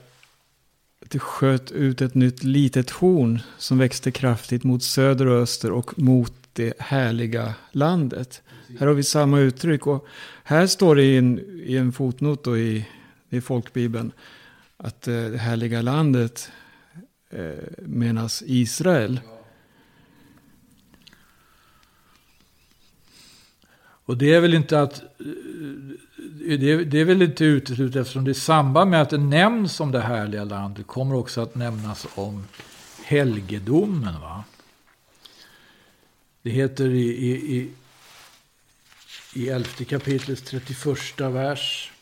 [1.02, 5.72] att det sköt ut ett nytt litet horn som växte kraftigt mot söder och öster
[5.72, 8.42] och mot det härliga landet.
[8.80, 10.08] Här har vi samma uttryck och
[10.44, 12.88] här står det i en, i en fotnot då i,
[13.30, 14.12] i folkbibeln
[14.84, 16.52] att eh, det härliga landet
[17.30, 19.20] eh, menas Israel.
[24.06, 28.34] Och det är väl inte att eh, det är, väl inte uteslutet eftersom det i
[28.34, 32.48] samband med att det nämns om det härliga landet kommer också att nämnas om
[33.04, 34.22] helgedomen.
[34.22, 34.44] Va?
[36.42, 37.74] Det heter i, i, i,
[39.34, 41.93] i elfte kapitlets 31 vers.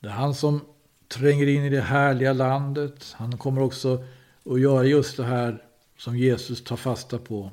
[0.00, 0.60] Det är han som
[1.08, 3.14] tränger in i det härliga landet.
[3.16, 4.04] Han kommer också
[4.44, 5.64] att göra just det här
[5.96, 7.50] som Jesus tar fasta på.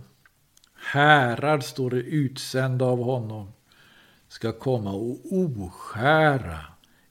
[0.73, 3.53] Härar, står det, utsända av honom,
[4.27, 6.59] ska komma och oskära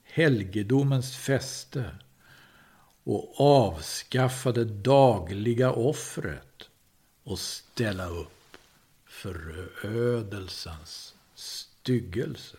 [0.05, 1.85] helgedomens fäste
[3.05, 6.69] och avskaffa det dagliga offret
[7.25, 8.57] och ställa upp
[9.07, 12.57] förödelsens styggelse.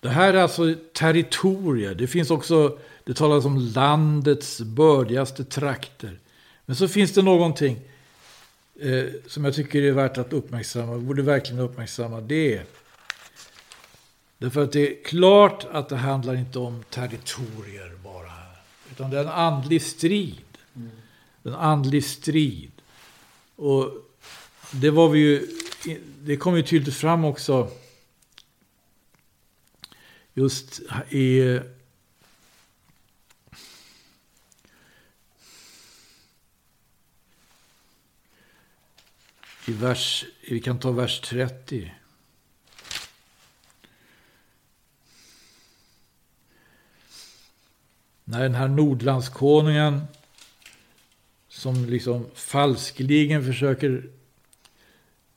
[0.00, 1.94] Det här är alltså territorier.
[1.94, 6.18] Det finns också, det talas om landets bördigaste trakter.
[6.66, 7.80] Men så finns det någonting
[8.80, 12.20] eh, som jag tycker är värt att uppmärksamma, borde verkligen uppmärksamma.
[12.20, 12.64] Det är
[14.40, 18.56] Därför att det är klart att det handlar inte om territorier bara här.
[18.90, 20.44] Utan det är en andlig strid.
[20.76, 20.90] Mm.
[21.42, 22.72] En andlig strid.
[23.56, 23.92] Och
[24.72, 25.46] det var vi ju,
[26.20, 27.68] det kom ju tydligt fram också
[30.40, 31.60] just i
[39.66, 41.92] i vers, vi kan ta vers 30.
[48.24, 50.02] När den här Nordlandskonungen
[51.48, 54.10] som liksom falskligen försöker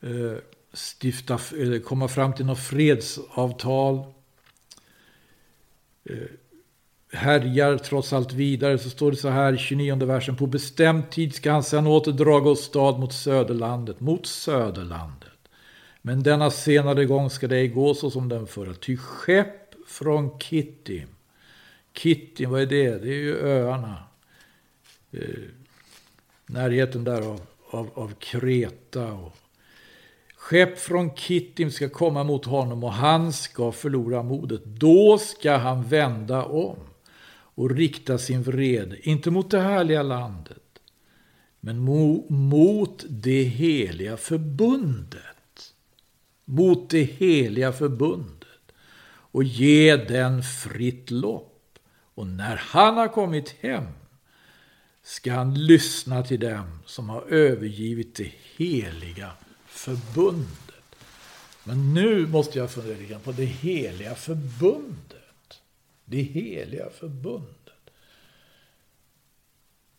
[0.02, 0.38] eh,
[0.74, 4.13] stifta, eller komma fram till något fredsavtal Eh,
[6.10, 6.18] Eh,
[7.12, 10.36] härjar trots allt vidare så står det så här i 29 versen.
[10.36, 15.30] På bestämd tid ska han sedan åter draga åstad mot söderlandet, mot söderlandet.
[16.02, 18.74] Men denna senare gång ska det ej gå så som den förra.
[18.74, 21.08] Ty skepp från Kittim.
[21.94, 22.98] Kittim, vad är det?
[22.98, 24.04] Det är ju öarna.
[25.12, 25.20] Eh,
[26.46, 29.38] närheten där av, av, av Kreta och
[30.44, 34.66] Skepp från Kittim ska komma mot honom och han ska förlora modet.
[34.66, 36.78] Då ska han vända om
[37.32, 40.80] och rikta sin vrede, inte mot det härliga landet,
[41.60, 45.74] men mo mot det heliga förbundet.
[46.46, 48.74] Mot det heliga förbundet.
[49.06, 51.80] Och ge den fritt lopp.
[52.16, 53.88] Och när han har kommit hem
[55.04, 59.32] ska han lyssna till dem som har övergivit det heliga
[59.84, 60.86] förbundet.
[61.64, 65.62] Men nu måste jag fundera lite på det heliga förbundet.
[66.06, 67.80] Det heliga förbundet.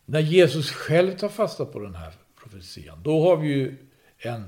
[0.05, 3.75] När Jesus själv tar fasta på den här profetian, då har vi ju
[4.17, 4.43] en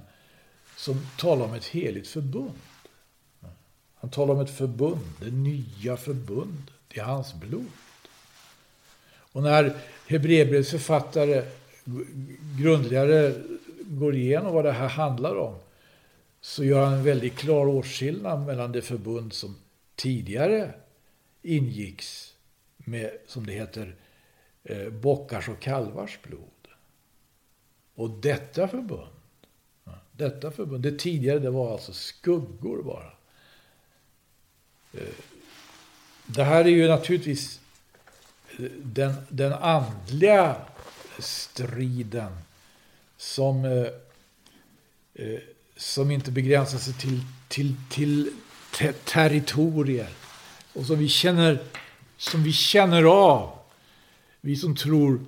[0.76, 2.60] som talar om ett heligt förbund.
[3.96, 7.72] Han talar om ett förbund, det nya förbundet i hans blod.
[9.10, 9.76] Och när
[10.08, 11.44] Hebreerbrevets författare
[12.60, 13.34] grundligare
[13.88, 15.56] går igenom vad det här handlar om
[16.42, 19.56] så gör han en väldigt klar åtskillnad mellan det förbund som
[19.96, 20.74] tidigare
[21.42, 22.34] ingicks
[22.78, 23.96] med, som det heter,
[24.64, 26.42] eh, bockars och kalvars blod.
[27.96, 29.16] Och detta förbund,
[30.12, 33.12] detta förbund, det tidigare det var alltså skuggor bara.
[34.94, 35.16] Eh,
[36.26, 37.60] det här är ju naturligtvis
[38.60, 40.56] eh, den, den andliga
[41.20, 42.32] striden
[43.18, 43.88] som, eh,
[45.14, 45.40] eh,
[45.76, 48.32] som inte begränsar sig till, till, till
[48.78, 50.10] te territorier.
[50.74, 51.64] Och som vi, känner,
[52.18, 53.60] som vi känner av,
[54.42, 55.26] vi som tror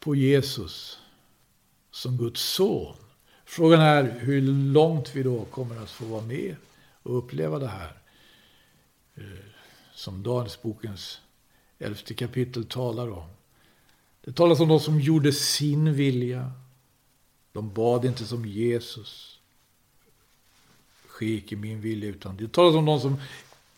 [0.00, 0.98] på Jesus
[1.90, 2.96] som Guds son.
[3.44, 6.56] Frågan är hur långt vi då kommer att få vara med
[7.02, 7.92] och uppleva det här.
[9.16, 9.22] Eh,
[9.94, 11.20] som Danielsbokens
[11.78, 13.28] elfte kapitel talar om.
[14.24, 16.52] Det talas om de som gjorde sin vilja.
[17.58, 19.38] De bad inte som Jesus.
[21.06, 23.16] Ske icke min vilja utan det talas om de som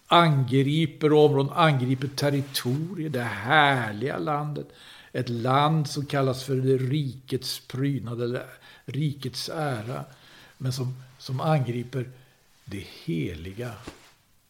[0.07, 4.69] angriper områden, angriper territorier, det härliga landet.
[5.13, 8.47] Ett land som kallas för det rikets prydnad eller
[8.85, 10.05] rikets ära.
[10.59, 12.11] Men som, som angriper
[12.65, 13.73] det heliga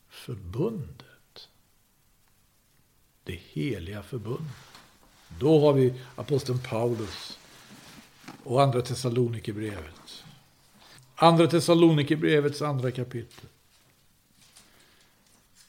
[0.08, 1.00] förbundet
[3.24, 4.56] det heliga förbundet.
[5.38, 7.38] Då har vi aposteln Paulus
[8.44, 10.24] och andra Thessalonikerbrevet.
[11.14, 13.44] Andra Thessalonikerbrevets andra kapitel.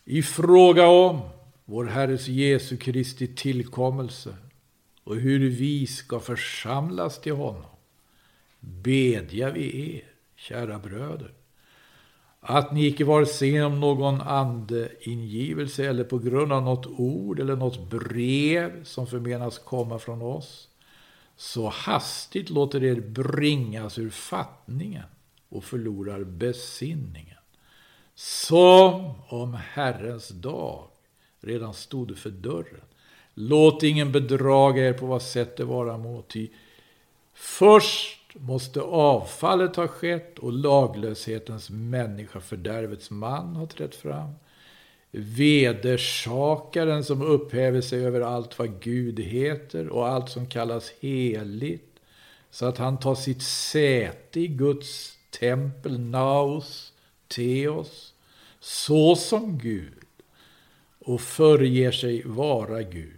[0.06, 1.22] I fråga om
[1.66, 4.36] vår Herres Jesu Kristi tillkommelse
[5.04, 7.72] och hur vi ska församlas till honom
[8.60, 10.04] bedja vi er,
[10.36, 11.34] kära bröder,
[12.40, 17.56] att ni icke vare sig genom någon andeingivelse eller på grund av något ord eller
[17.56, 20.68] något brev som förmenas komma från oss,
[21.42, 25.04] så hastigt låter er bringas ur fattningen
[25.50, 27.38] och förlorar besinningen.
[28.16, 30.88] Som om Herrens dag
[31.40, 32.82] redan stod för dörren.
[33.34, 36.50] Låt ingen bedraga er på vad sätt det vara må, ty
[37.34, 44.34] först måste avfallet ha skett och laglöshetens människa, fördärvets man, har trätt fram.
[45.12, 52.00] Vedersakaren som upphäver sig över allt vad Gud heter och allt som kallas heligt,
[52.52, 56.94] så att han tar sitt säte i Guds tempel, naos,
[57.28, 58.14] teos,
[58.60, 59.94] så som Gud
[61.00, 63.18] och föreger sig vara Gud.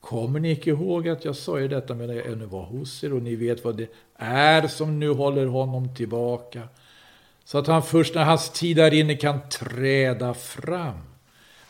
[0.00, 3.12] Kommer ni inte ihåg att jag sa er detta medan jag ännu var hos er
[3.12, 6.68] och ni vet vad det är som nu håller honom tillbaka?
[7.48, 10.98] Så att han först när hans tid där inne kan träda fram.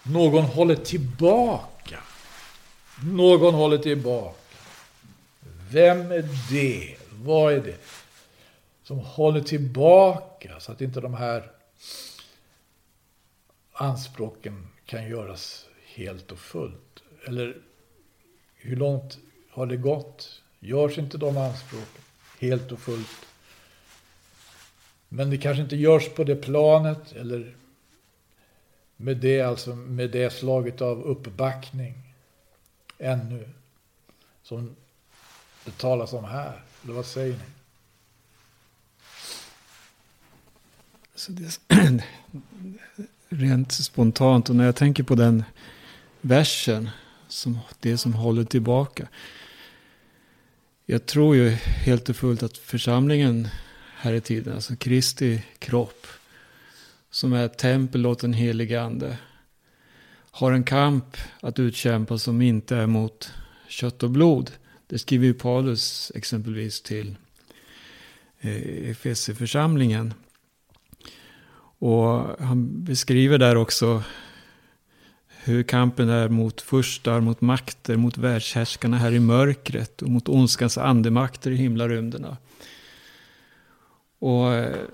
[0.02, 1.98] Någon håller tillbaka.
[3.02, 4.58] Någon håller tillbaka.
[5.70, 6.96] Vem är det?
[7.10, 7.76] Vad är det?
[8.82, 11.50] Som håller tillbaka så att inte de här
[13.72, 17.02] anspråken kan göras helt och fullt.
[17.26, 17.56] Eller
[18.56, 19.18] hur långt
[19.50, 20.42] har det gått?
[20.60, 22.02] Görs inte de anspråken
[22.38, 23.27] helt och fullt?
[25.08, 27.54] Men det kanske inte görs på det planet eller
[28.96, 31.94] med det, alltså med det slaget av uppbackning
[32.98, 33.48] ännu
[34.42, 34.76] som
[35.64, 36.62] det talas om här.
[36.84, 37.44] Eller vad säger ni?
[41.14, 41.60] Så det,
[43.28, 45.44] rent spontant och när jag tänker på den
[46.20, 46.90] versen
[47.28, 49.08] som, det som håller tillbaka.
[50.86, 53.48] Jag tror ju helt och fullt att församlingen
[54.00, 56.06] här i tiden, alltså Kristi kropp,
[57.10, 59.18] som är tempel åt den helige ande,
[60.30, 63.32] har en kamp att utkämpa som inte är mot
[63.68, 64.50] kött och blod.
[64.86, 67.16] Det skriver ju Paulus exempelvis till
[68.40, 70.14] eh, Efesierförsamlingen.
[71.80, 74.02] Och han beskriver där också
[75.28, 80.78] hur kampen är mot furstar, mot makter, mot världshärskarna här i mörkret och mot ondskans
[80.78, 82.36] andemakter i himlarymderna.
[84.18, 84.86] Och eh,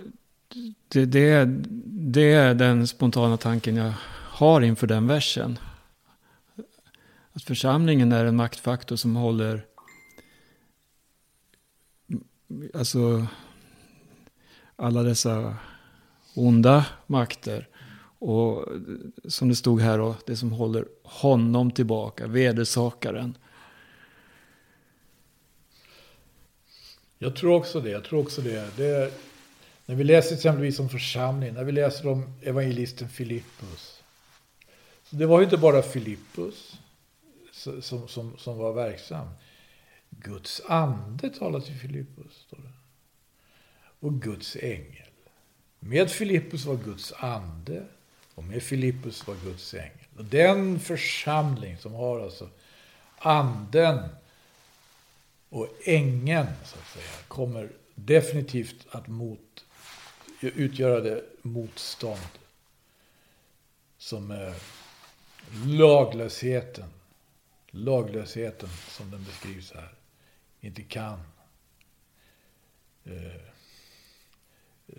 [0.89, 1.45] det, det,
[1.87, 3.93] det är den spontana tanken jag
[4.29, 5.59] har inför den versen.
[7.33, 9.65] Att församlingen är en maktfaktor som håller
[12.75, 13.27] alltså
[14.77, 15.57] alla dessa
[16.35, 17.69] onda makter.
[18.19, 18.65] Och
[19.25, 23.37] som det stod här då, det som håller honom tillbaka, vedersakaren.
[27.19, 27.91] Jag tror också det.
[27.91, 28.77] Jag tror också det.
[28.77, 29.11] det är,
[29.87, 34.03] när vi läser exempelvis om församlingen, när vi läser om evangelisten Filippus.
[35.05, 36.79] Så det var ju inte bara Filippus
[37.53, 39.29] som, som, som var verksam.
[40.11, 42.33] Guds ande talar till Filippus.
[42.47, 42.73] Står det.
[44.01, 45.09] Och Guds ängel.
[45.79, 47.87] Med Filippus var Guds ande
[48.35, 50.07] och med Filippus var Guds ängel.
[50.17, 52.49] Och den församling som har alltså
[53.19, 54.09] anden
[55.55, 59.65] och ängeln så att säga kommer definitivt att mot,
[60.41, 62.29] utgöra det motstånd
[63.99, 64.55] som är
[65.67, 66.91] laglösheten,
[67.71, 69.95] laglösheten som den beskrivs här,
[70.61, 71.21] inte kan
[73.05, 73.43] eh,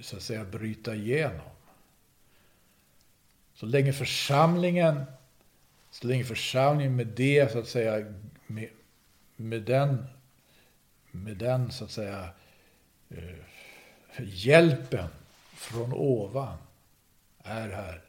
[0.01, 1.49] så att säga bryta igenom.
[3.53, 5.03] Så länge församlingen,
[5.91, 8.13] så länge församlingen med det så att säga,
[8.47, 8.69] med,
[9.35, 10.05] med den,
[11.23, 12.29] med den så att säga
[13.09, 15.07] eh, hjälpen
[15.53, 16.57] från ovan
[17.43, 18.01] är här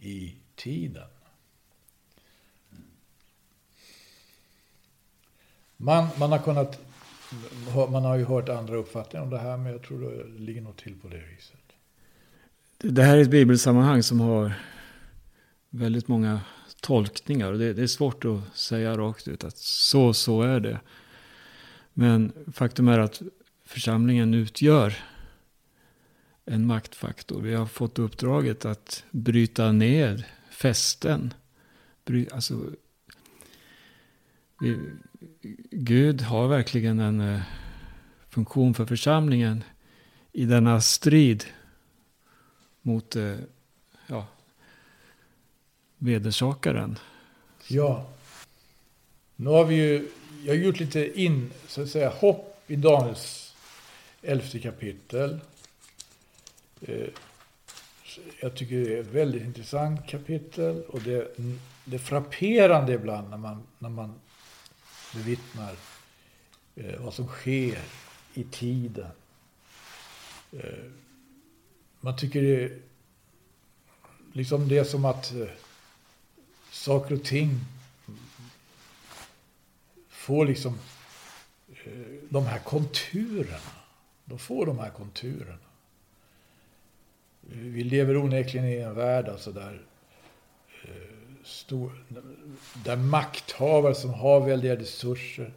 [0.00, 1.08] i tiden.
[5.76, 6.80] Man, man har kunnat,
[7.74, 10.76] man har ju hört andra uppfattningar om det här, men jag tror det ligger nog
[10.76, 11.58] till på det viset.
[12.78, 14.52] Det här är ett bibelsammanhang som har
[15.70, 16.40] väldigt många
[16.80, 17.52] tolkningar.
[17.52, 20.80] Det, det är svårt att säga rakt ut att så, så är det.
[21.94, 23.22] Men faktum är att
[23.64, 24.94] församlingen utgör
[26.44, 27.42] en maktfaktor.
[27.42, 31.34] Vi har fått uppdraget att bryta ner fästen.
[32.04, 32.64] Bry, alltså,
[34.60, 34.78] vi,
[35.70, 37.40] Gud har verkligen en eh,
[38.28, 39.64] funktion för församlingen
[40.32, 41.44] i denna strid
[42.82, 43.36] mot eh,
[44.06, 44.26] ja,
[45.98, 46.98] vedersakaren.
[47.68, 48.08] Ja.
[49.42, 50.08] Nu har vi ju,
[50.44, 53.54] jag har gjort lite in, så att säga, hopp i Daniels
[54.22, 55.40] elfte kapitel.
[56.80, 57.08] Eh,
[58.40, 61.34] jag tycker det är ett väldigt intressant kapitel och det,
[61.84, 64.14] det är frapperande ibland när man, när man
[65.14, 65.76] bevittnar
[66.76, 67.78] eh, vad som sker
[68.34, 69.10] i tiden.
[70.52, 70.84] Eh,
[72.00, 72.78] man tycker det,
[74.32, 75.32] liksom det är som att
[76.70, 77.60] saker och ting
[80.22, 80.78] får liksom
[81.68, 81.92] eh,
[82.28, 83.72] de här konturerna.
[84.24, 85.58] De får de här konturerna.
[87.40, 89.82] Vi lever onekligen i en värld alltså där,
[90.84, 92.04] eh, stor,
[92.84, 95.52] där makthavare som har väldiga resurser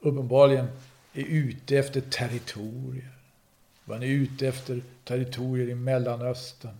[0.00, 0.66] uppenbarligen
[1.12, 3.12] är ute efter territorier.
[3.84, 6.76] Man är ute efter territorier i Mellanöstern.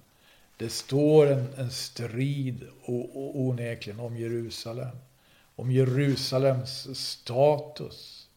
[0.57, 4.97] Det står en, en strid o, o, onekligen om Jerusalem.
[5.61, 8.29] Om Jerusalems status.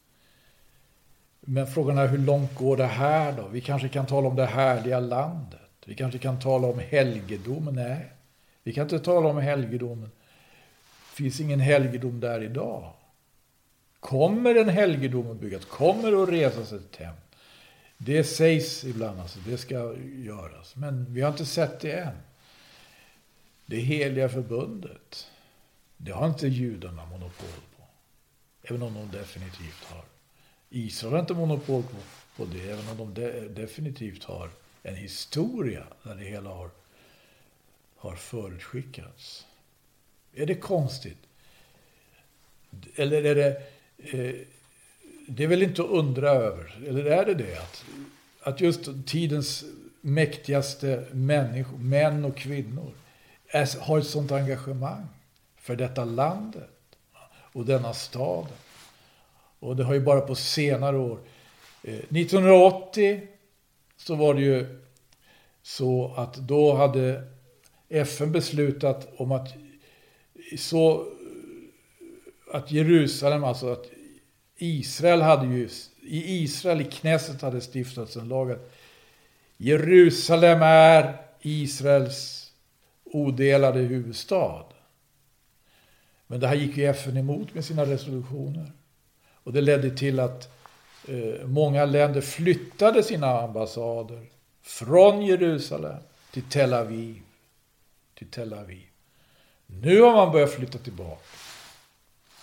[1.39, 3.47] Men frågan är hur långt går det här då?
[3.47, 5.59] Vi kanske kan tala om det härliga landet.
[5.85, 7.75] Vi kanske kan tala om helgedomen.
[7.75, 8.11] Nej,
[8.63, 10.11] vi kan inte tala om helgedomen.
[11.09, 12.93] Det finns ingen helgedom där idag.
[13.99, 15.65] Kommer en helgedom att byggas?
[15.65, 17.15] Kommer att resas ett hem?
[17.97, 20.75] Det sägs ibland, alltså, det ska göras.
[20.75, 22.17] Men vi har inte sett det än.
[23.65, 25.27] Det heliga förbundet,
[26.03, 27.83] det har inte judarna monopol på.
[28.63, 30.05] Även om de definitivt har.
[30.69, 31.97] Israel har inte monopol på,
[32.35, 34.49] på det, även om de de, definitivt har
[34.83, 36.69] en historia där det hela har,
[37.97, 39.45] har förutskickats.
[40.33, 41.17] Är det konstigt?
[42.95, 43.61] Eller är det...
[43.97, 44.35] Eh,
[45.27, 47.57] det är väl inte att undra över, eller är det det?
[47.57, 47.85] Att,
[48.41, 49.63] att just tidens
[50.01, 52.91] mäktigaste människor, män och kvinnor,
[53.47, 55.07] är, har ett sånt engagemang
[55.63, 56.69] för detta landet
[57.53, 58.47] och denna stad.
[59.59, 61.19] Och det har ju bara på senare år.
[61.83, 63.27] Eh, 1980
[63.97, 64.81] så var det ju
[65.61, 67.23] så att då hade
[67.89, 69.53] FN beslutat om att
[70.57, 71.07] så
[72.51, 73.85] att Jerusalem, alltså att
[74.57, 75.69] Israel hade ju,
[76.01, 78.71] i Israel, i Knesset hade stiftats en lag att
[79.57, 82.51] Jerusalem är Israels
[83.03, 84.72] odelade huvudstad.
[86.33, 88.71] Men det här gick ju FN emot med sina resolutioner.
[89.43, 90.49] Och det ledde till att
[91.07, 94.25] eh, många länder flyttade sina ambassader
[94.61, 95.97] från Jerusalem
[96.31, 97.21] till Tel Aviv.
[98.17, 98.87] Till Tel Aviv.
[99.65, 101.21] Nu har man börjat flytta tillbaka.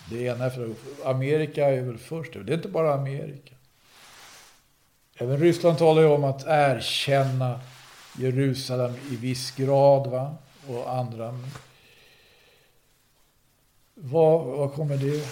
[0.09, 0.73] Det ena för
[1.05, 2.33] Amerika är väl först.
[2.33, 3.55] Det är inte bara Amerika.
[5.15, 7.59] Även Ryssland talar ju om att erkänna
[8.17, 10.07] Jerusalem i viss grad.
[10.07, 10.35] Va?
[10.67, 11.39] Och andra.
[14.03, 15.27] Vad, vad kommer det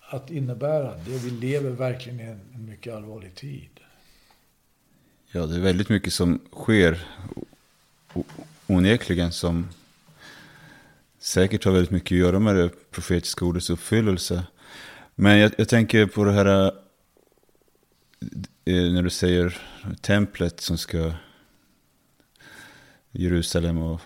[0.00, 0.94] att innebära?
[0.94, 3.80] Det vi lever verkligen i en mycket allvarlig tid.
[5.32, 7.06] Ja, det är väldigt mycket som sker
[8.66, 9.68] onekligen som
[11.18, 14.42] säkert har väldigt mycket att göra med det profetiska ordets uppfyllelse.
[15.14, 16.72] Men jag, jag tänker på det här
[18.64, 19.58] eh, när du säger
[20.00, 21.12] templet som ska
[23.10, 24.00] Jerusalem och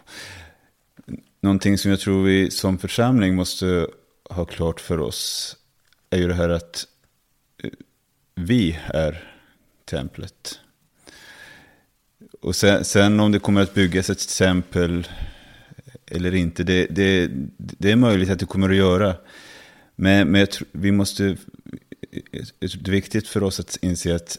[1.49, 3.87] någonting som jag tror vi som församling måste
[4.31, 5.57] ha klart för oss
[6.11, 6.87] är ju det här att
[7.63, 7.71] eh,
[8.35, 9.35] vi är
[9.85, 10.61] templet.
[12.41, 15.09] Och sen, sen, om det kommer att byggas ett tempel
[16.07, 19.17] eller inte, det, det, det är möjligt att det kommer att göra.
[19.97, 21.37] Men, men tror, vi måste, eh,
[22.61, 24.39] det är viktigt för oss att inse att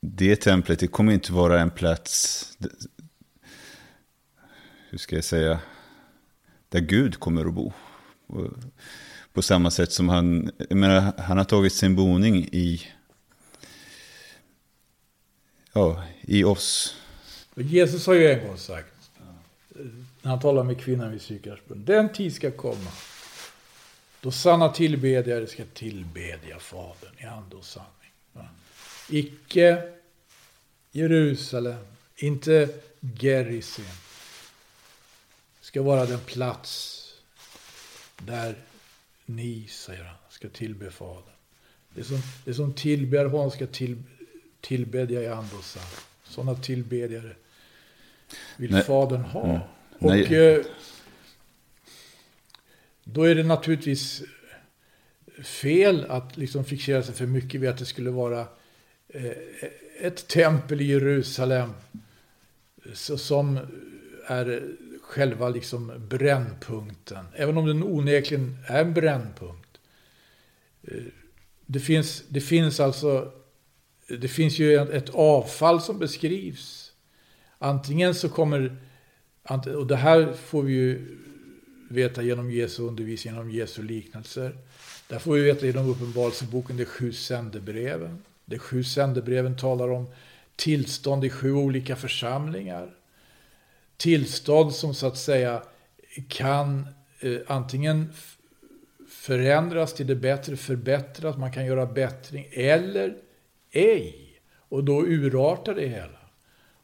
[0.00, 2.44] det templet, det kommer inte vara en plats,
[4.90, 5.60] hur ska jag säga,
[6.68, 7.72] där Gud kommer att bo.
[9.32, 12.82] På samma sätt som han, menar, han har tagit sin boning i,
[15.72, 16.96] ja, i oss.
[17.54, 19.10] Jesus har ju en gång sagt,
[20.22, 22.90] när han talar med kvinnan vid Sykarsbrunn, den tid ska komma
[24.20, 27.88] då sanna tillbedjare ska tillbedja Fadern i ande och sanning.
[29.10, 29.82] Icke
[30.90, 31.84] Jerusalem,
[32.16, 32.68] inte
[33.00, 33.84] Gerizim,
[35.68, 37.04] ska vara den plats
[38.18, 38.54] där
[39.26, 41.34] ni, säger han, ska tillbe Fadern.
[41.94, 44.02] Det som, det som tillber honom ska till,
[44.60, 45.80] tillbedja i ande och.
[46.24, 47.36] Sådana tillbedjare
[48.56, 48.82] vill Nej.
[48.82, 49.68] Fadern ha.
[49.98, 50.64] Och eh,
[53.04, 54.22] då är det naturligtvis
[55.42, 58.46] fel att liksom fixera sig för mycket vid att det skulle vara
[59.08, 59.32] eh,
[60.00, 61.72] ett tempel i Jerusalem
[62.94, 63.58] som
[64.26, 64.76] är
[65.08, 67.24] själva liksom brännpunkten.
[67.34, 69.80] Även om den onekligen är en brännpunkt.
[70.82, 71.02] Eh,
[71.66, 73.32] det finns, det finns alltså
[74.08, 76.92] det finns ju ett avfall som beskrivs.
[77.58, 78.76] Antingen så kommer,
[79.76, 81.18] och det här får vi ju
[81.90, 84.56] veta genom Jesu undervisning, genom Jesu liknelser.
[85.08, 88.22] Där får vi veta genom Uppenbarelseboken de sju sändebreven.
[88.44, 90.06] De sju sändebreven talar om
[90.56, 92.97] tillstånd i sju olika församlingar.
[93.98, 95.62] Tillstånd som så att säga
[96.28, 96.86] kan
[97.20, 98.12] eh, antingen
[99.08, 103.16] förändras till det bättre, förbättras, man kan göra bättring eller
[103.70, 104.40] ej.
[104.68, 106.18] Och då urartar det hela.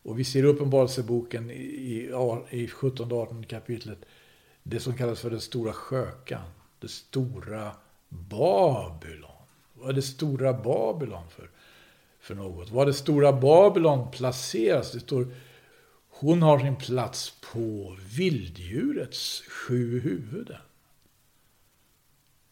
[0.02, 2.02] Och vi ser Uppenbarelseboken i, i,
[2.50, 3.98] i 17-18 kapitlet
[4.62, 6.42] det som kallas för den stora skökan.
[6.78, 7.70] Det stora
[8.08, 9.30] Babylon.
[9.74, 11.50] Vad är det stora Babylon för,
[12.20, 12.70] för något?
[12.70, 14.92] Var det stora Babylon placeras?
[14.92, 15.26] Det står
[16.24, 20.60] hon har sin plats på vilddjurets sju huvuden.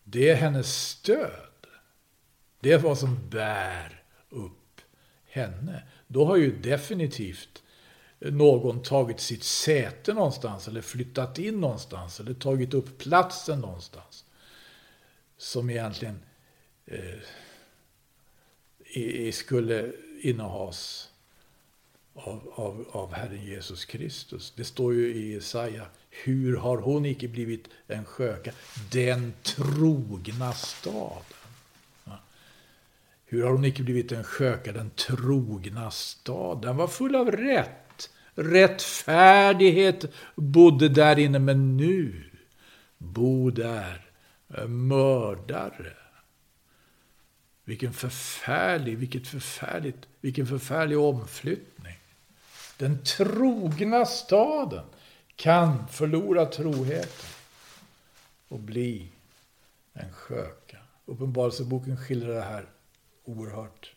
[0.05, 1.67] Det är hennes stöd.
[2.61, 4.81] Det är vad som bär upp
[5.25, 5.83] henne.
[6.07, 7.63] Då har ju definitivt
[8.19, 14.25] någon tagit sitt säte någonstans eller flyttat in någonstans eller tagit upp platsen någonstans.
[15.37, 16.23] Som egentligen
[16.87, 17.19] eh,
[19.33, 19.93] skulle
[20.23, 21.12] innehas
[22.15, 24.53] av, av, av Herren Jesus Kristus.
[24.57, 28.53] Det står ju i Jesaja, hur har hon icke blivit en sköka?
[28.93, 31.23] Den trogna staden.
[33.25, 36.61] Hur har hon icke blivit en sköka, den trogna staden?
[36.61, 37.83] Den var full av rätt
[38.35, 40.05] rättfärdighet
[40.35, 42.25] bodde där inne, men nu
[42.99, 44.11] bo där
[44.49, 45.93] eh, mördare.
[47.65, 51.72] Vilken förfärlig, vilket förfärligt, vilken förfärlig omflyttning.
[52.83, 54.85] Den trogna staden
[55.37, 57.31] kan förlora troheten
[58.49, 59.09] och bli
[59.93, 60.79] en sköka.
[61.07, 62.67] Uppenbarelseboken skildrar det här
[63.25, 63.95] oerhört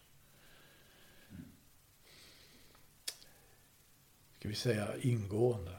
[4.39, 5.75] ska vi säga, ingående.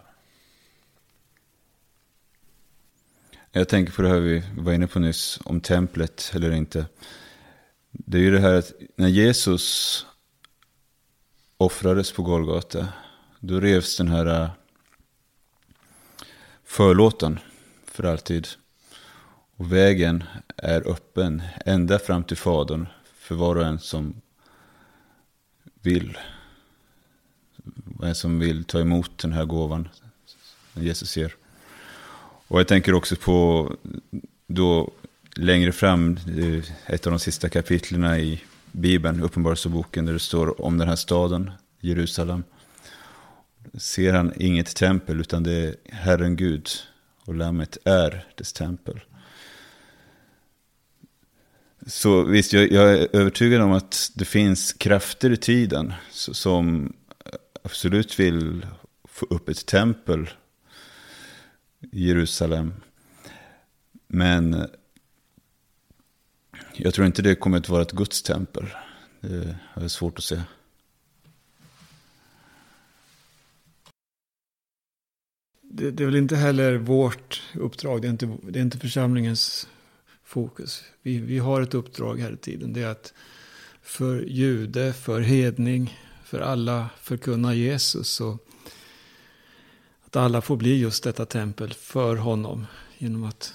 [3.53, 6.87] Jag tänker på det här vi var inne på nyss, om templet eller inte.
[7.91, 10.07] Det är ju det här att när Jesus
[11.57, 12.89] offrades på Golgata,
[13.41, 14.51] då revs den här äh,
[16.65, 17.39] förlåten
[17.85, 18.49] för alltid.
[19.57, 20.25] Och vägen
[20.57, 24.21] är öppen ända fram till Fadern för var och en som
[25.83, 26.19] vill
[28.03, 29.89] en som vill ta emot den här gåvan
[30.73, 31.35] som Jesus ger.
[32.49, 33.71] Och jag tänker också på
[34.47, 34.91] då
[35.37, 38.43] längre fram, eh, ett av de sista kapitlerna i
[38.77, 41.51] Bibeln, Uppenbarelseboken, där det står om den här staden,
[41.81, 42.45] Jerusalem.
[43.74, 46.68] Ser han inget tempel, utan det är Herren Gud
[47.24, 49.01] och Lammet är dess tempel.
[51.87, 56.93] Så visst, jag, jag, är övertygad om att det finns krafter i tiden som
[57.62, 58.66] absolut vill
[59.05, 60.31] få upp ett tempel
[61.93, 62.72] i Jerusalem.
[64.07, 64.68] Men
[66.77, 68.66] jag tror inte det kommer att vara ett gudstempel.
[69.20, 70.43] Det är svårt att se.
[75.62, 79.68] Det, det, är väl inte heller vårt uppdrag, det är inte, det är inte församlingens
[80.24, 80.85] fokus.
[81.03, 83.14] Vi, vi har ett uppdrag här i tiden, det är att
[83.83, 88.20] för jude, för hedning, för alla förkunna Jesus.
[88.20, 88.47] Och
[90.05, 92.66] att alla får bli just detta tempel för honom
[92.99, 93.55] genom att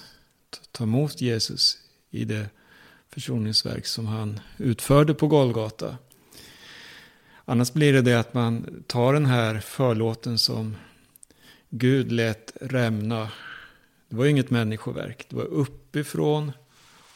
[0.70, 1.78] ta emot Jesus
[2.10, 2.50] i det
[3.12, 5.96] försoningsverk som han utförde på Golgata.
[7.44, 10.76] Annars blir det det att man tar den här förlåten som
[11.68, 13.32] Gud lät rämna.
[14.08, 16.52] Det var inget människoverk, det var uppifrån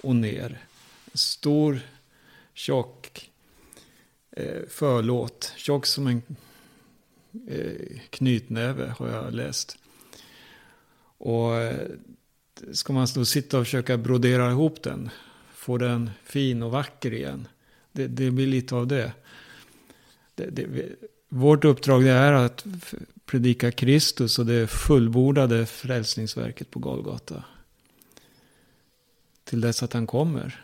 [0.01, 0.59] och ner.
[1.13, 1.81] En stor,
[2.55, 3.31] tjock
[4.31, 6.23] eh, förlåt, tjock som en
[7.49, 9.79] eh, knytnäve har jag läst.
[11.19, 11.89] Och eh,
[12.73, 15.11] ska man då sitta och försöka brodera ihop den,
[15.67, 17.49] få den fin och vacker igen.
[17.93, 19.13] Det, det blir lite av det.
[20.35, 20.67] det, det
[21.29, 22.67] vårt uppdrag det är att
[23.25, 27.45] predika Kristus och det fullbordade frälsningsverket på Golgata.
[29.45, 30.63] Till dess att han kommer.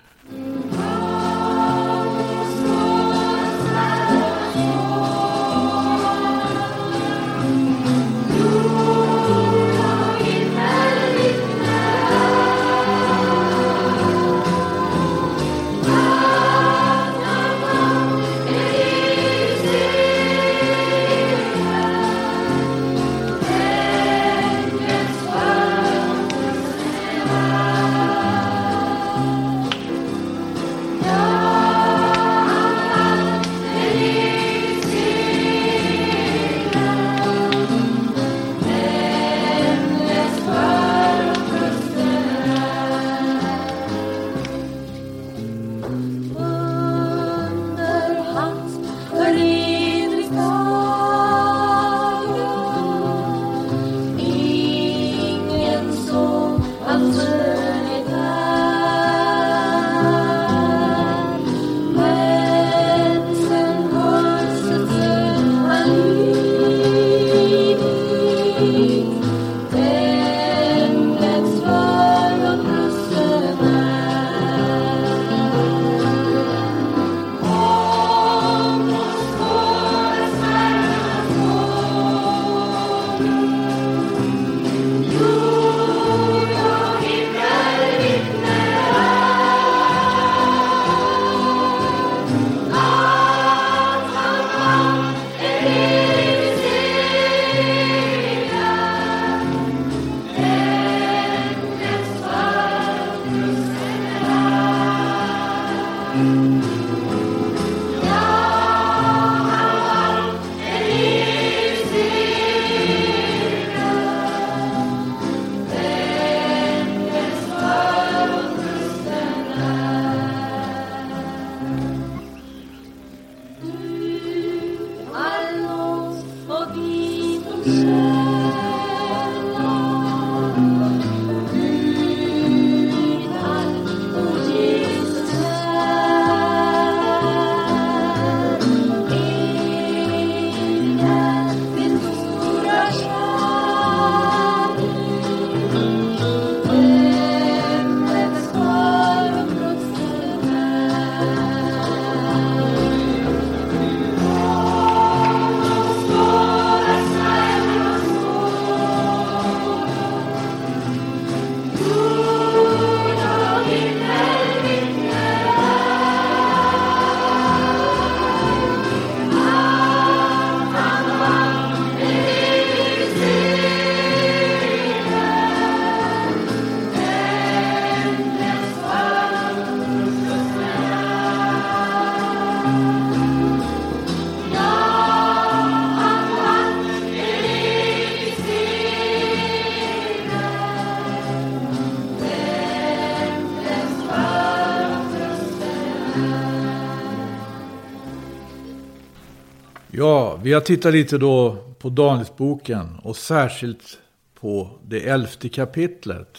[199.95, 203.99] Ja, vi har tittat lite då på Danielsboken och särskilt
[204.34, 206.38] på det elfte kapitlet.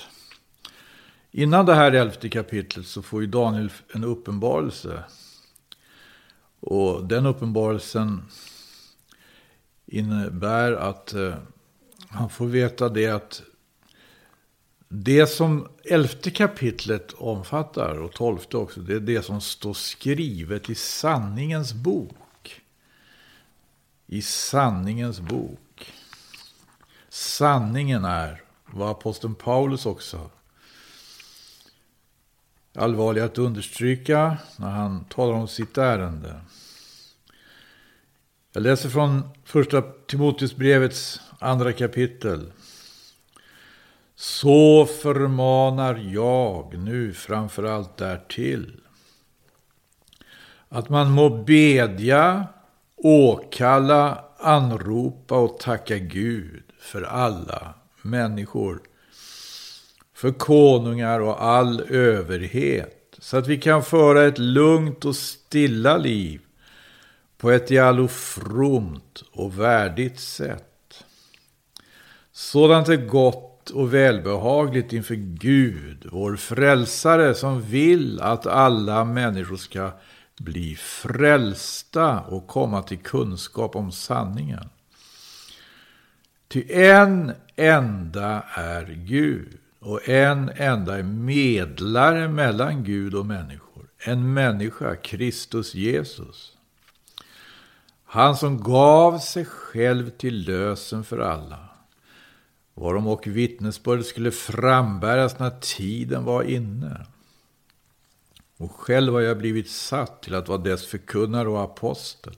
[1.31, 5.03] Innan det här elfte kapitlet så får ju Daniel en uppenbarelse.
[6.59, 8.21] Och den uppenbarelsen
[9.85, 11.35] innebär att eh,
[12.07, 13.41] han får veta det att
[14.87, 20.75] det som elfte kapitlet omfattar och tolfte också, det är det som står skrivet i
[20.75, 22.17] sanningens bok.
[24.13, 25.93] I sanningens bok.
[27.09, 30.29] Sanningen är vad aposteln Paulus också
[32.75, 36.41] allvarligt att understryka när han talar om sitt ärende.
[38.53, 42.51] Jag läser från första Timoteusbrevets andra kapitel.
[44.15, 48.79] Så förmanar jag nu framför allt därtill
[50.69, 52.47] att man må bedja,
[53.03, 58.81] åkalla, anropa och tacka Gud för alla människor,
[60.13, 66.41] för konungar och all överhet, så att vi kan föra ett lugnt och stilla liv
[67.37, 71.03] på ett i allo fromt och värdigt sätt.
[72.31, 79.91] Sådant är gott och välbehagligt inför Gud, vår frälsare, som vill att alla människor ska
[80.39, 84.69] bli frälsta och komma till kunskap om sanningen.
[86.47, 93.87] Ty en enda är Gud och en enda är medlare mellan Gud och människor.
[93.97, 96.57] En människa, Kristus Jesus.
[98.05, 101.69] Han som gav sig själv till lösen för alla.
[102.73, 107.05] Varom och vittnesbörd skulle frambäras när tiden var inne.
[108.57, 112.33] Och själv har jag blivit satt till att vara dess förkunnare och apostel.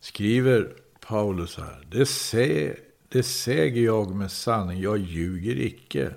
[0.00, 1.86] Skriver Paulus här.
[1.90, 2.76] Det, sä,
[3.08, 6.14] det säger jag med sanning, jag ljuger icke.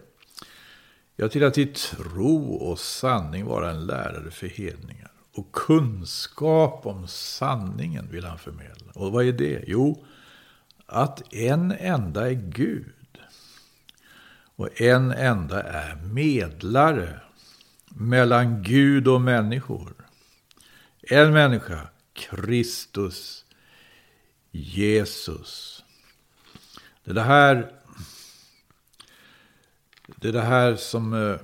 [1.15, 5.11] Jag till att i tro och sanning vara en lärare för hedningar.
[5.33, 8.91] Och kunskap om sanningen vill han förmedla.
[8.93, 9.63] Och vad är det?
[9.67, 10.05] Jo,
[10.85, 12.93] att en enda är Gud.
[14.55, 17.19] Och en enda är medlare
[17.99, 19.93] mellan Gud och människor.
[21.01, 23.45] En människa, Kristus
[24.51, 25.83] Jesus.
[27.03, 27.71] Det är det här,
[30.15, 31.39] det är det här som eh,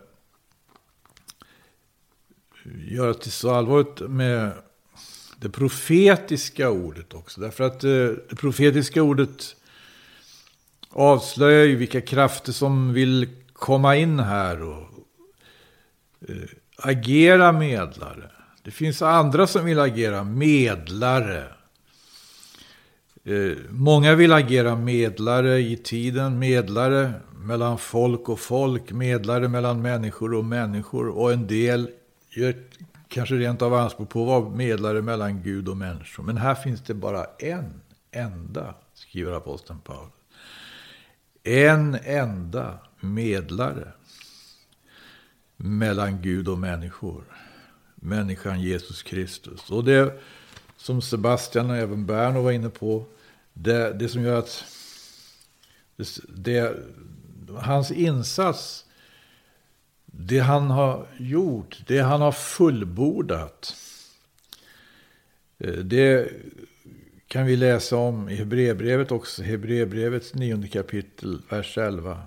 [2.87, 4.51] gör att det är så allvarligt med
[5.37, 7.41] det profetiska ordet också.
[7.41, 9.55] Därför att eh, det profetiska ordet
[10.89, 14.92] avslöjar ju vilka krafter som vill komma in här och
[16.27, 16.35] Eh,
[16.77, 18.31] agera medlare.
[18.63, 21.43] Det finns andra som vill agera medlare.
[23.23, 30.33] Eh, många vill agera medlare i tiden, medlare mellan folk och folk, medlare mellan människor
[30.33, 31.89] och människor och en del
[32.29, 32.55] gör
[33.07, 36.23] kanske rent av anspråk på att vara medlare mellan Gud och människor.
[36.23, 40.13] Men här finns det bara en enda, skriver aposteln Paulus.
[41.43, 43.91] En enda medlare
[45.57, 47.23] mellan Gud och människor.
[47.95, 49.69] Människan Jesus Kristus.
[49.69, 50.21] Och det
[50.77, 53.05] som Sebastian och även Berno var inne på.
[53.53, 54.65] Det, det som gör att
[55.95, 56.75] det, det,
[57.57, 58.85] hans insats
[60.15, 63.75] det han har gjort, det han har fullbordat.
[65.57, 66.31] Eh, det
[67.27, 72.21] kan vi läsa om i Hebreerbrevet också, Hebreerbrevets nionde kapitel, vers 11.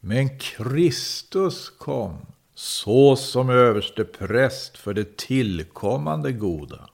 [0.00, 2.26] Men Kristus kom
[2.56, 6.88] så som överste präst för det tillkommande goda.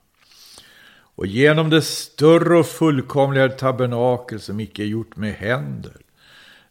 [1.14, 5.96] Och genom det större och fullkomligare tabernakel som icke är gjort med händer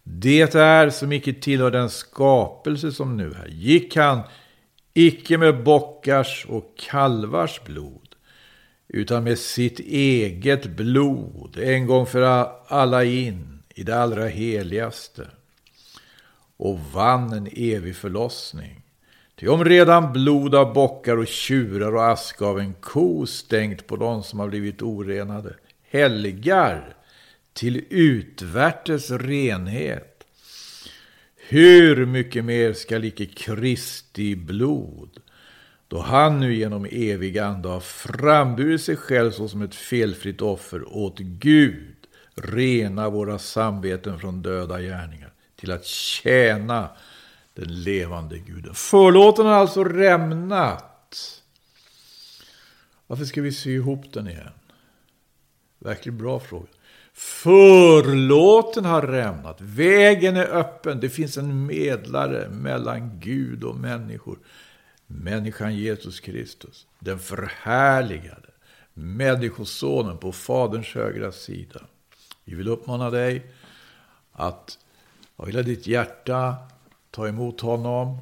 [0.04, 3.48] det är som icke tillhör den skapelse som nu är.
[3.48, 4.22] Gick han
[4.94, 8.16] icke med bockars och kalvars blod,
[8.88, 15.28] utan med sitt eget blod, en gång för alla in i det allra heligaste,
[16.58, 18.81] och vann en evig förlossning.
[19.42, 23.96] Ty om redan blod av bockar och tjurar och aska av en ko stängt på
[23.96, 25.56] dem som har blivit orenade,
[25.90, 26.96] helgar
[27.54, 30.24] till utvärtes renhet.
[31.48, 35.10] Hur mycket mer skall icke Kristi blod,
[35.88, 41.20] då han nu genom evig ande har framburit sig själv såsom ett felfritt offer åt
[41.20, 41.96] Gud,
[42.36, 46.90] rena våra samveten från döda gärningar, till att tjäna
[47.62, 48.76] den levande guden.
[48.76, 51.44] Förlåten har alltså rämnat.
[53.08, 54.54] Varför ska vi sy ihop den igen?
[55.80, 56.68] Verkligen bra fråga.
[57.14, 59.62] Förlåten har rämnat.
[59.62, 61.00] Vägen är öppen.
[61.00, 64.40] Det finns en medlare mellan Gud och människor.
[65.08, 66.88] Människan Jesus Kristus.
[67.00, 68.50] Den förhärligade.
[68.94, 71.82] Människosonen på Faderns högra sida.
[72.46, 73.52] Vi vill uppmana dig
[74.32, 74.78] att
[75.36, 76.56] av hela ditt hjärta
[77.12, 78.18] ta emot honom.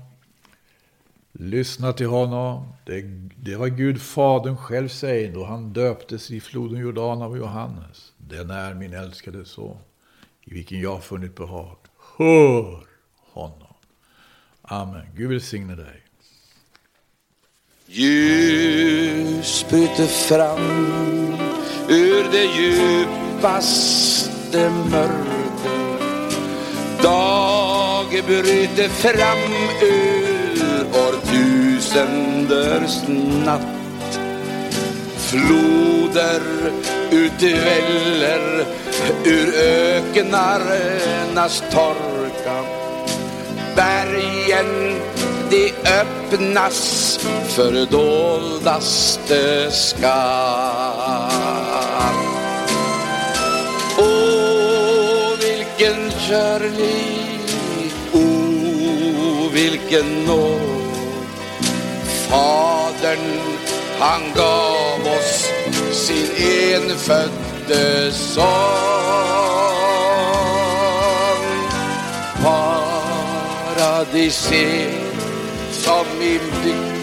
[1.32, 2.74] Lyssna till honom.
[2.86, 3.02] Det,
[3.36, 8.14] det var Gud Fadern själv säger då han döptes i floden Jordan av Johannes.
[8.18, 9.78] Den är min älskade son,
[10.44, 11.78] i vilken jag har funnit behag.
[12.18, 12.84] Hör
[13.32, 13.74] honom.
[14.62, 15.06] Amen.
[15.16, 16.04] Gud välsigne dig.
[17.86, 20.60] Ljus bryter fram
[21.90, 23.70] ur det djupaste
[24.70, 25.30] mörker.
[27.04, 27.69] Dag
[28.10, 33.08] bryter fram ur årtusenders
[33.46, 34.20] natt.
[35.18, 36.42] Floder
[37.12, 38.66] utväller
[39.24, 39.54] ur
[39.96, 42.64] öknarnas torka.
[43.76, 44.96] Bergen
[45.50, 50.10] de öppnas för doldaste skatt.
[53.98, 57.19] Åh, vilken kärlek,
[59.72, 60.62] vilken nåd.
[62.30, 63.40] Fadern,
[64.00, 65.50] han gav oss
[65.92, 66.28] sin
[66.74, 68.46] enfödde son.
[73.76, 74.94] Paradiset
[75.72, 77.00] som i blick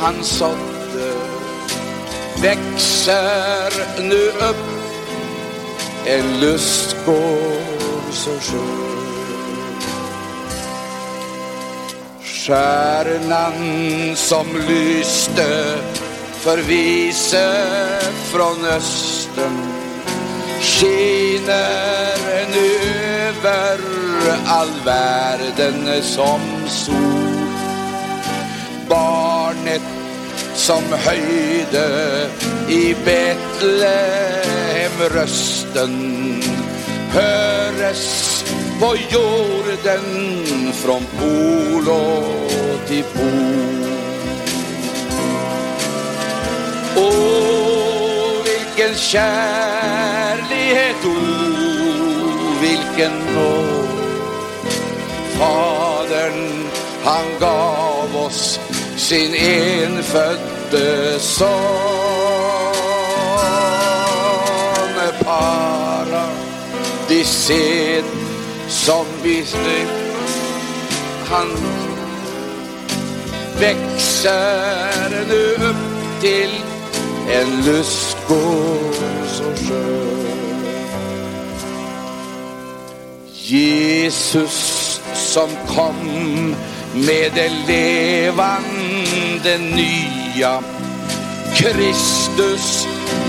[0.00, 1.12] han sådde
[2.42, 3.72] växer
[4.02, 4.56] nu upp
[6.06, 8.93] en lustgård så skön.
[12.46, 15.78] Stjärnan som lyste
[16.32, 17.66] för vise
[18.32, 19.58] från östen
[20.60, 22.74] skiner nu
[23.20, 23.78] över
[24.46, 26.94] all världen som sol.
[28.88, 29.82] Barnet
[30.54, 32.28] som höjde
[32.68, 36.42] i Betlehem rösten
[37.10, 38.44] höres
[38.80, 40.04] på jorden
[40.72, 42.24] från polo
[42.86, 43.84] till pol.
[46.96, 50.24] Åh, vilken kärlighet,
[51.04, 53.84] oh, vilken nåd
[55.38, 56.68] Fadern,
[57.04, 58.60] han gav oss
[58.96, 61.94] sin enfödde son.
[67.08, 68.23] Paradised
[68.84, 69.44] som vi
[71.26, 71.48] han
[73.60, 76.50] växer nu upp till
[77.30, 78.94] en lustgård
[79.26, 80.26] så skön.
[83.32, 86.54] Jesus som kom
[86.94, 90.62] med det levande nya
[91.54, 92.86] Kristus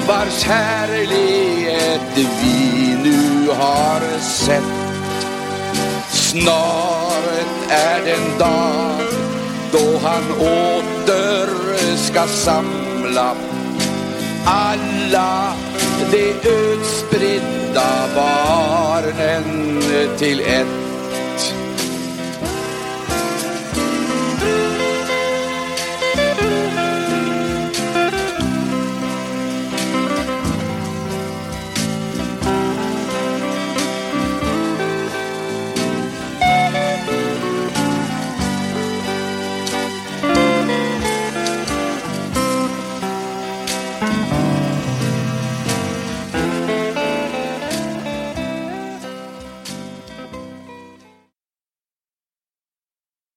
[0.08, 4.95] vars härlighet vi nu har sett
[6.42, 9.08] Snart är den dag
[9.72, 11.48] då han åter
[11.98, 13.36] ska samla
[14.46, 15.54] alla
[16.12, 19.82] de utspridda barnen
[20.18, 20.85] till ett.